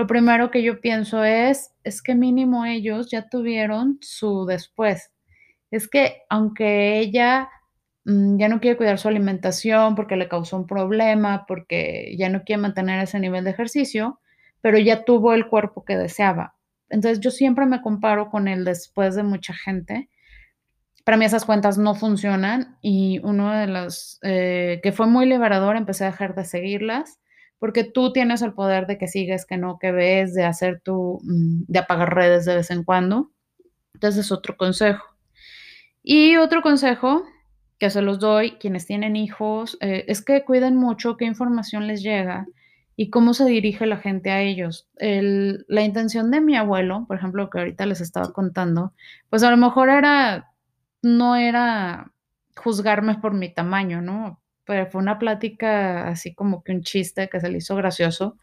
lo 0.00 0.06
primero 0.06 0.50
que 0.50 0.62
yo 0.62 0.80
pienso 0.80 1.24
es, 1.24 1.74
es 1.84 2.00
que 2.00 2.14
mínimo 2.14 2.64
ellos 2.64 3.10
ya 3.10 3.28
tuvieron 3.28 3.98
su 4.00 4.46
después. 4.46 5.12
Es 5.70 5.88
que 5.88 6.22
aunque 6.30 6.98
ella 7.00 7.50
mm, 8.06 8.38
ya 8.38 8.48
no 8.48 8.60
quiere 8.60 8.78
cuidar 8.78 8.98
su 8.98 9.08
alimentación 9.08 9.96
porque 9.96 10.16
le 10.16 10.26
causó 10.26 10.56
un 10.56 10.66
problema, 10.66 11.44
porque 11.46 12.16
ya 12.18 12.30
no 12.30 12.44
quiere 12.44 12.62
mantener 12.62 12.98
ese 13.00 13.20
nivel 13.20 13.44
de 13.44 13.50
ejercicio, 13.50 14.20
pero 14.62 14.78
ya 14.78 15.04
tuvo 15.04 15.34
el 15.34 15.48
cuerpo 15.48 15.84
que 15.84 15.98
deseaba. 15.98 16.54
Entonces 16.88 17.20
yo 17.20 17.30
siempre 17.30 17.66
me 17.66 17.82
comparo 17.82 18.30
con 18.30 18.48
el 18.48 18.64
después 18.64 19.14
de 19.16 19.22
mucha 19.22 19.52
gente. 19.52 20.08
Para 21.04 21.18
mí 21.18 21.26
esas 21.26 21.44
cuentas 21.44 21.76
no 21.76 21.94
funcionan 21.94 22.78
y 22.80 23.18
uno 23.22 23.52
de 23.52 23.66
los 23.66 24.18
eh, 24.22 24.80
que 24.82 24.92
fue 24.92 25.06
muy 25.06 25.26
liberador, 25.26 25.76
empecé 25.76 26.04
a 26.04 26.10
dejar 26.10 26.34
de 26.34 26.46
seguirlas 26.46 27.20
porque 27.60 27.84
tú 27.84 28.12
tienes 28.12 28.42
el 28.42 28.54
poder 28.54 28.86
de 28.88 28.98
que 28.98 29.06
sigues, 29.06 29.46
que 29.46 29.58
no, 29.58 29.78
que 29.78 29.92
ves, 29.92 30.34
de 30.34 30.44
hacer 30.44 30.80
tu, 30.80 31.20
mm, 31.22 31.64
de 31.68 31.78
apagar 31.78 32.14
redes 32.14 32.46
de 32.46 32.56
vez 32.56 32.70
en 32.70 32.82
cuando. 32.82 33.30
Entonces 33.94 34.26
es 34.26 34.32
otro 34.32 34.56
consejo. 34.56 35.04
Y 36.02 36.36
otro 36.36 36.62
consejo 36.62 37.24
que 37.78 37.90
se 37.90 38.02
los 38.02 38.18
doy, 38.18 38.52
quienes 38.52 38.86
tienen 38.86 39.14
hijos, 39.14 39.76
eh, 39.80 40.04
es 40.08 40.22
que 40.24 40.44
cuiden 40.44 40.76
mucho 40.76 41.16
qué 41.16 41.26
información 41.26 41.86
les 41.86 42.02
llega 42.02 42.46
y 42.96 43.10
cómo 43.10 43.34
se 43.34 43.44
dirige 43.46 43.86
la 43.86 43.98
gente 43.98 44.30
a 44.30 44.42
ellos. 44.42 44.88
la 44.98 45.82
intención 45.82 46.30
de 46.30 46.40
mi 46.40 46.56
abuelo, 46.56 47.04
por 47.08 47.16
ejemplo, 47.16 47.50
que 47.50 47.58
ahorita 47.58 47.86
les 47.86 48.00
estaba 48.00 48.32
contando, 48.32 48.92
pues 49.30 49.42
a 49.42 49.50
lo 49.50 49.56
mejor 49.56 49.88
era, 49.90 50.52
no 51.02 51.36
era 51.36 52.12
juzgarme 52.56 53.16
por 53.16 53.32
mi 53.34 53.52
tamaño, 53.52 54.02
¿no? 54.02 54.40
Pero 54.64 54.86
fue 54.86 55.00
una 55.00 55.18
plática 55.18 56.08
así 56.08 56.34
como 56.34 56.62
que 56.62 56.72
un 56.72 56.82
chiste 56.82 57.28
que 57.28 57.40
se 57.40 57.48
le 57.50 57.58
hizo 57.58 57.76
gracioso. 57.76 58.38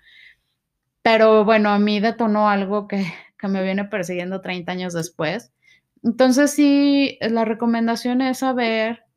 Pero 1.02 1.46
bueno, 1.46 1.70
a 1.70 1.80
mí 1.80 2.00
detonó 2.00 2.50
algo 2.50 2.88
que, 2.88 3.06
que 3.40 3.48
me 3.48 3.64
viene 3.64 3.86
persiguiendo 3.86 4.42
30 4.42 4.72
años 4.72 4.94
después. 4.94 5.52
Entonces 6.04 6.52
sí, 6.52 7.18
la 7.22 7.46
recomendación 7.46 8.22
es 8.22 8.40
saber 8.40 9.08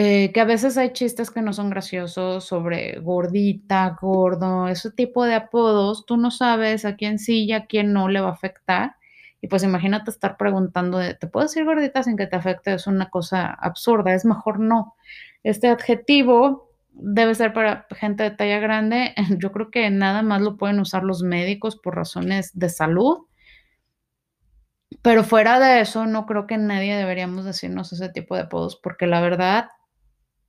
eh, 0.00 0.30
que 0.32 0.40
a 0.40 0.44
veces 0.44 0.78
hay 0.78 0.92
chistes 0.92 1.28
que 1.30 1.42
no 1.42 1.52
son 1.52 1.70
graciosos 1.70 2.44
sobre 2.44 3.00
gordita, 3.00 3.96
gordo, 4.00 4.68
ese 4.68 4.92
tipo 4.92 5.24
de 5.24 5.34
apodos, 5.34 6.06
tú 6.06 6.16
no 6.16 6.30
sabes 6.30 6.84
a 6.84 6.94
quién 6.94 7.18
sí 7.18 7.46
y 7.46 7.52
a 7.52 7.66
quién 7.66 7.92
no 7.92 8.08
le 8.08 8.20
va 8.20 8.28
a 8.28 8.32
afectar. 8.32 8.94
Y 9.40 9.48
pues 9.48 9.64
imagínate 9.64 10.10
estar 10.10 10.36
preguntando, 10.36 11.00
¿te 11.18 11.26
puedo 11.26 11.46
decir 11.46 11.64
gordita 11.64 12.02
sin 12.04 12.16
que 12.16 12.28
te 12.28 12.36
afecte? 12.36 12.74
Es 12.74 12.86
una 12.86 13.10
cosa 13.10 13.48
absurda, 13.52 14.14
es 14.14 14.24
mejor 14.24 14.60
no. 14.60 14.94
Este 15.42 15.68
adjetivo 15.68 16.70
debe 16.90 17.34
ser 17.34 17.52
para 17.52 17.86
gente 17.90 18.24
de 18.24 18.30
talla 18.30 18.58
grande. 18.58 19.14
Yo 19.38 19.52
creo 19.52 19.70
que 19.70 19.88
nada 19.90 20.22
más 20.22 20.40
lo 20.42 20.56
pueden 20.56 20.80
usar 20.80 21.04
los 21.04 21.22
médicos 21.22 21.76
por 21.76 21.96
razones 21.96 22.50
de 22.58 22.68
salud. 22.68 23.26
Pero 25.02 25.22
fuera 25.22 25.60
de 25.60 25.80
eso, 25.80 26.06
no 26.06 26.26
creo 26.26 26.46
que 26.46 26.58
nadie 26.58 26.96
deberíamos 26.96 27.44
decirnos 27.44 27.92
ese 27.92 28.08
tipo 28.08 28.34
de 28.34 28.42
apodos, 28.42 28.76
porque 28.82 29.06
la 29.06 29.20
verdad 29.20 29.68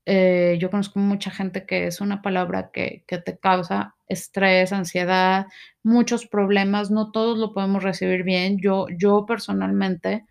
eh, 0.06 0.58
yo 0.60 0.72
conozco 0.72 0.98
mucha 1.00 1.30
gente 1.30 1.68
que 1.68 1.86
es 1.86 2.02
una 2.02 2.24
palabra 2.24 2.72
que, 2.72 3.04
te 3.08 3.38
causa 3.38 3.96
estrés, 4.08 4.74
ansiedad, 4.74 5.46
muchos 5.84 6.26
problemas, 6.26 6.90
no 6.90 7.12
todos 7.12 7.38
lo 7.38 7.54
podemos 7.54 7.84
recibir 7.84 8.24
bien. 8.24 8.58
Yo, 8.60 8.88
yo 8.98 9.26
personalmente, 9.28 10.26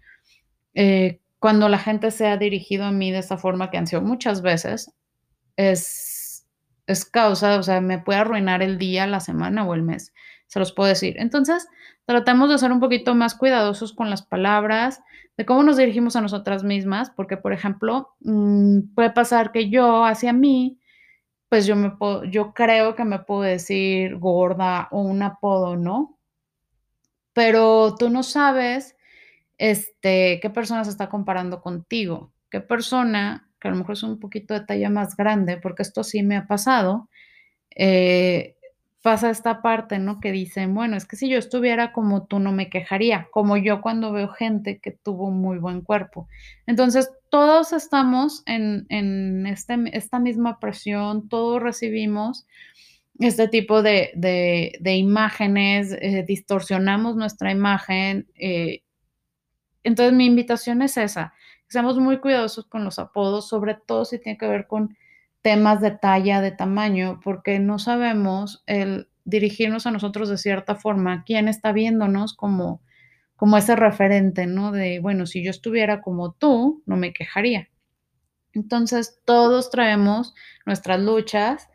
eh, 0.75 1.21
cuando 1.39 1.69
la 1.69 1.79
gente 1.79 2.11
se 2.11 2.27
ha 2.27 2.37
dirigido 2.37 2.85
a 2.85 2.93
mí 2.93 3.11
de 3.11 3.19
esa 3.19 3.39
forma, 3.39 3.71
que 3.71 3.79
han 3.79 3.87
sido 3.87 4.03
muchas 4.03 4.43
veces, 4.43 4.93
es, 5.57 6.47
es 6.87 7.05
causa, 7.05 7.59
o 7.59 7.63
sea, 7.63 7.81
me 7.81 7.99
puede 7.99 8.21
arruinar 8.21 8.63
el 8.63 8.79
día, 8.79 9.07
la 9.07 9.21
semana 9.21 9.65
o 9.65 9.75
el 9.75 9.83
mes, 9.83 10.13
se 10.47 10.59
los 10.59 10.73
puedo 10.73 10.89
decir. 10.89 11.17
Entonces, 11.19 11.69
tratamos 12.07 12.51
de 12.51 12.59
ser 12.59 12.73
un 12.73 12.81
poquito 12.81 13.15
más 13.15 13.35
cuidadosos 13.35 13.93
con 13.93 14.11
las 14.11 14.23
palabras, 14.23 15.01
de 15.37 15.47
cómo 15.47 15.63
nos 15.63 15.77
dirigimos 15.77 16.17
a 16.17 16.21
nosotras 16.21 16.65
mismas, 16.65 17.11
porque, 17.11 17.37
por 17.37 17.53
ejemplo, 17.53 18.17
mm, 18.21 18.95
puede 18.95 19.11
pasar 19.11 19.53
que 19.53 19.71
yo 19.71 20.05
hacia 20.05 20.33
mí, 20.33 20.81
pues 21.49 21.67
yo, 21.67 21.77
me 21.77 21.91
puedo, 21.93 22.25
yo 22.25 22.53
creo 22.53 22.95
que 22.97 23.05
me 23.05 23.21
puedo 23.21 23.43
decir 23.43 24.17
gorda 24.19 24.89
o 24.91 25.01
un 25.03 25.23
apodo, 25.23 25.77
¿no? 25.77 26.19
Pero 27.33 27.95
tú 27.97 28.11
no 28.11 28.23
sabes 28.23 28.98
este, 29.59 30.39
qué 30.41 30.51
persona 30.51 30.85
se 30.85 30.91
está 30.91 31.09
comparando 31.09 31.61
contigo, 31.61 32.33
qué 32.51 32.61
persona, 32.61 33.49
que 33.61 33.69
a 33.69 33.71
lo 33.73 33.77
mejor 33.77 33.95
es 33.95 34.03
un 34.03 34.21
poquito 34.21 34.55
de 34.55 34.65
talla 34.65 34.89
más 34.89 35.17
grande, 35.17 35.59
porque 35.59 35.83
esto 35.83 36.05
sí 36.05 36.23
me 36.23 36.37
ha 36.37 36.47
pasado, 36.47 37.09
eh, 37.75 38.57
pasa 39.03 39.31
esta 39.31 39.63
parte, 39.63 39.99
¿no? 39.99 40.21
Que 40.21 40.33
dicen, 40.33 40.75
bueno, 40.75 40.97
es 40.97 41.07
que 41.07 41.17
si 41.17 41.29
yo 41.29 41.39
estuviera 41.39 41.93
como 41.93 42.27
tú 42.27 42.39
no 42.41 42.53
me 42.53 42.69
quejaría, 42.69 43.29
como 43.31 43.57
yo 43.57 43.81
cuando 43.81 44.13
veo 44.13 44.29
gente 44.29 44.81
que 44.81 44.91
tuvo 44.91 45.31
muy 45.31 45.59
buen 45.59 45.83
cuerpo. 45.83 46.29
Entonces, 46.67 47.11
todos 47.31 47.73
estamos 47.73 48.43
en, 48.47 48.87
en 48.89 49.47
este, 49.47 49.77
esta 49.93 50.19
misma 50.19 50.59
presión, 50.61 51.29
todos 51.29 51.63
recibimos 51.63 52.47
este 53.19 53.49
tipo 53.49 53.83
de, 53.83 54.13
de, 54.15 54.97
imágenes, 54.97 55.93
eh, 56.01 56.25
distorsionamos 56.27 57.17
nuestra 57.17 57.51
imagen. 57.51 58.29
Eh, 58.35 58.83
entonces, 59.89 60.15
mi 60.15 60.27
invitación 60.27 60.83
es 60.83 60.97
esa, 60.97 61.33
seamos 61.69 61.99
muy 61.99 62.19
cuidadosos 62.19 62.67
con 62.67 62.85
los 62.85 62.99
apodos, 62.99 63.49
sobre 63.49 63.75
todo 63.75 64.05
si 64.05 64.19
tiene 64.19 64.39
que 64.39 64.47
ver 64.47 64.67
con 64.67 64.97
temas 65.43 65.81
de 65.81 65.93
talla, 65.93 66.41
de 66.41 66.51
tamaño, 66.51 67.21
porque 67.23 67.59
no 67.59 67.79
sabemos 67.79 68.63
el 68.67 69.09
dirigirnos 69.25 69.87
a 69.87 69.91
nosotros 69.91 70.29
de 70.29 70.39
cierta 70.39 70.75
forma, 70.75 71.25
quién 71.25 71.49
está 71.49 71.73
viéndonos 71.73 72.35
como, 72.35 72.83
como 73.37 73.57
ese 73.57 73.77
referente, 73.77 74.47
¿no? 74.47 74.73
De, 74.73 75.01
bueno, 75.01 75.27
si 75.27 75.45
yo 75.45 75.51
estuviera 75.51 76.01
como 76.01 76.33
tú, 76.33 76.83
no 76.87 76.97
me 76.97 77.13
quejaría. 77.13 77.69
Entonces, 78.53 79.21
todos 79.25 79.71
traemos 79.71 80.35
nuestras 80.67 81.01
luchas 81.01 81.69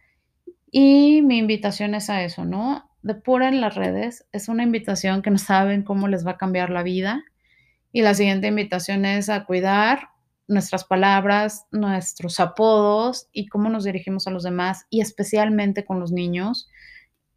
y 0.71 1.21
mi 1.21 1.38
invitación 1.38 1.95
es 1.95 2.10
a 2.10 2.23
eso, 2.23 2.45
¿no? 2.45 2.89
Depuren 3.04 3.62
las 3.62 3.76
redes, 3.76 4.28
es 4.32 4.49
una 4.49 4.63
invitación 4.63 5.21
que 5.21 5.30
no 5.30 5.38
saben 5.38 5.84
cómo 5.84 6.08
les 6.08 6.26
va 6.26 6.32
a 6.32 6.38
cambiar 6.38 6.69
la 6.69 6.84
vida. 6.84 7.23
Y 7.94 8.02
la 8.02 8.16
siguiente 8.16 8.48
invitación 8.48 9.06
es 9.06 9.30
a 9.30 9.46
cuidar 9.46 10.10
nuestras 10.48 10.84
palabras, 10.84 11.68
nuestros 11.72 12.40
apodos 12.40 13.30
y 13.32 13.48
cómo 13.48 13.70
nos 13.70 13.86
dirigimos 13.86 14.28
a 14.28 14.32
los 14.32 14.44
demás 14.44 14.88
y 14.90 15.00
especialmente 15.00 15.86
con 15.86 16.00
los 16.00 16.12
niños. 16.12 16.68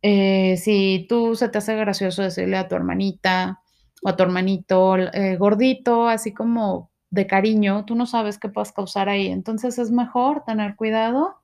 Eh, 0.03 0.57
si 0.57 1.07
tú 1.09 1.37
se 1.37 1.49
te 1.51 1.59
hace 1.59 1.77
gracioso 1.77 2.23
decirle 2.23 2.57
a 2.57 2.69
tu 2.69 2.75
hermanita 2.75 3.61
o 4.03 4.09
a 4.09 4.17
tu 4.17 4.23
hermanito 4.23 4.97
eh, 4.97 5.37
gordito, 5.37 6.09
así 6.09 6.33
como 6.33 6.91
de 7.11 7.27
cariño, 7.27 7.85
tú 7.85 7.95
no 7.95 8.07
sabes 8.07 8.39
qué 8.39 8.49
puedes 8.49 8.73
causar 8.73 9.09
ahí. 9.09 9.29
Entonces 9.29 9.79
es 9.79 9.91
mejor 9.91 10.43
tener 10.45 10.75
cuidado 10.75 11.43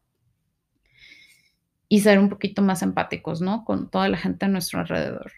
y 1.86 2.00
ser 2.00 2.18
un 2.18 2.30
poquito 2.30 2.62
más 2.62 2.82
empáticos, 2.82 3.42
¿no? 3.42 3.64
Con 3.66 3.90
toda 3.90 4.08
la 4.08 4.16
gente 4.16 4.46
a 4.46 4.48
nuestro 4.48 4.80
alrededor. 4.80 5.30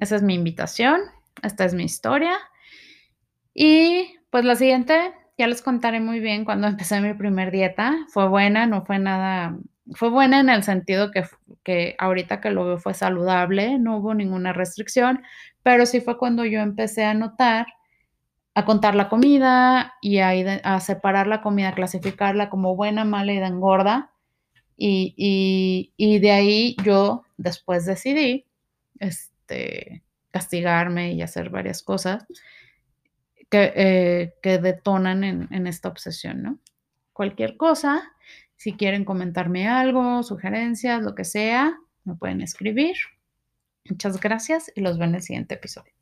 Esa 0.00 0.16
es 0.16 0.22
mi 0.22 0.34
invitación, 0.34 1.00
esta 1.42 1.64
es 1.64 1.74
mi 1.74 1.84
historia. 1.84 2.36
Y 3.54 4.16
pues 4.30 4.44
la 4.44 4.56
siguiente, 4.56 5.12
ya 5.38 5.46
les 5.46 5.62
contaré 5.62 6.00
muy 6.00 6.20
bien 6.20 6.44
cuando 6.44 6.66
empecé 6.68 7.00
mi 7.00 7.14
primer 7.14 7.50
dieta. 7.50 8.06
Fue 8.08 8.28
buena, 8.28 8.66
no 8.66 8.84
fue 8.84 8.98
nada, 8.98 9.56
fue 9.94 10.10
buena 10.10 10.40
en 10.40 10.48
el 10.50 10.62
sentido 10.62 11.10
que, 11.10 11.24
que 11.62 11.96
ahorita 11.98 12.40
que 12.40 12.50
lo 12.50 12.64
veo 12.64 12.78
fue 12.78 12.94
saludable, 12.94 13.78
no 13.78 13.98
hubo 13.98 14.14
ninguna 14.14 14.52
restricción, 14.52 15.22
pero 15.62 15.86
sí 15.86 16.00
fue 16.00 16.18
cuando 16.18 16.44
yo 16.44 16.60
empecé 16.60 17.04
a 17.04 17.14
notar 17.14 17.66
a 18.54 18.64
contar 18.66 18.94
la 18.94 19.08
comida 19.08 19.94
y 20.02 20.18
a, 20.18 20.30
a, 20.64 20.80
separar 20.80 21.26
la 21.26 21.40
comida, 21.40 21.74
clasificarla 21.74 22.50
como 22.50 22.76
buena, 22.76 23.04
mala 23.04 23.32
y 23.32 23.38
de 23.38 23.46
engorda. 23.46 24.12
Y, 24.76 25.14
y, 25.16 25.92
y, 25.96 26.18
de 26.18 26.32
ahí 26.32 26.76
yo 26.84 27.24
después 27.38 27.86
decidí 27.86 28.46
este, 28.98 30.02
castigarme 30.32 31.12
y 31.14 31.22
hacer 31.22 31.50
varias 31.50 31.82
cosas 31.82 32.26
que, 33.52 33.72
eh, 33.76 34.34
que 34.42 34.56
detonan 34.56 35.24
en, 35.24 35.48
en, 35.50 35.66
esta 35.66 35.90
obsesión, 35.90 36.42
¿no? 36.42 36.58
Cualquier 37.12 37.58
cosa, 37.58 38.02
si 38.56 38.72
quieren 38.72 39.04
comentarme 39.04 39.68
algo, 39.68 40.22
sugerencias, 40.22 41.02
lo 41.02 41.14
que 41.14 41.24
sea, 41.24 41.78
me 42.04 42.14
pueden 42.14 42.40
escribir. 42.40 42.96
Muchas 43.90 44.18
gracias 44.18 44.72
y 44.74 44.80
los 44.80 44.96
veo 44.96 45.06
en 45.06 45.16
el 45.16 45.22
siguiente 45.22 45.56
episodio. 45.56 45.92